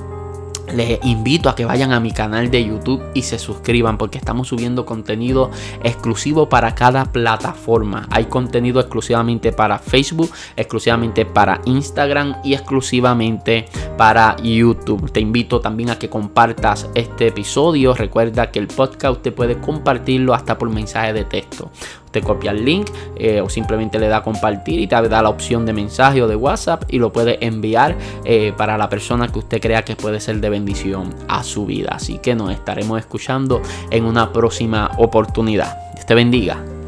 les 0.74 1.00
invito 1.04 1.50
a 1.50 1.56
que 1.56 1.66
vayan 1.66 1.92
a 1.92 2.00
mi 2.00 2.12
canal 2.12 2.50
de 2.52 2.66
YouTube 2.66 3.02
y 3.14 3.24
se 3.24 3.40
suscriban 3.40 3.98
porque 3.98 4.18
estamos 4.18 4.48
subiendo 4.48 4.86
contenido 4.86 5.52
exclusivo 5.84 6.50
para 6.50 6.76
cada 6.76 7.06
plataforma. 7.06 8.08
Hay 8.12 8.26
contenido 8.26 8.80
exclusivamente 8.80 9.52
para 9.52 9.80
Facebook, 9.80 10.32
exclusivamente 10.56 11.26
para 11.26 11.62
Instagram 11.66 12.38
y 12.44 12.54
exclusivamente 12.54 13.66
para 13.98 14.36
YouTube. 14.38 15.12
Te 15.12 15.20
invito 15.20 15.60
también 15.60 15.90
a 15.90 16.00
que 16.00 16.10
compartas 16.10 16.90
este 16.96 17.28
episodio. 17.28 17.94
Recuerda 17.94 18.52
que 18.52 18.60
el 18.60 18.68
podcast 18.68 19.18
usted 19.18 19.34
puede 19.34 19.60
compartirlo 19.60 20.34
hasta 20.34 20.58
por 20.58 20.70
mensaje 20.70 21.14
de 21.14 21.26
texto 21.26 21.72
te 22.12 22.22
copia 22.22 22.52
el 22.52 22.66
link 22.66 22.90
eh, 23.16 23.42
o 23.42 23.50
simplemente 23.50 24.00
le 24.00 24.08
da 24.08 24.18
a 24.18 24.24
compartir 24.24 24.80
y 24.80 24.88
te 24.88 24.96
da 24.96 25.22
la 25.22 25.30
opción 25.30 25.66
de 25.66 25.74
mensaje 25.74 26.22
o 26.22 26.28
de 26.28 26.36
WhatsApp 26.36 26.84
y 26.90 27.00
lo 27.00 27.12
puede 27.12 27.44
enviar 27.46 27.98
eh, 28.26 28.54
para 28.58 28.78
la 28.78 28.90
persona 28.90 29.28
que 29.28 29.40
usted 29.40 29.62
crea 29.62 29.84
que 29.84 29.96
puede 29.96 30.20
ser 30.20 30.40
de 30.42 30.50
bendición 30.50 31.14
a 31.28 31.44
su 31.44 31.66
vida. 31.66 31.92
Así 31.94 32.20
que 32.20 32.36
nos 32.36 32.52
estaremos 32.52 33.00
escuchando 33.00 33.62
en 33.92 34.06
una 34.06 34.32
próxima 34.32 34.92
oportunidad. 34.98 35.78
Dios 35.94 36.06
te 36.06 36.16
bendiga. 36.16 36.79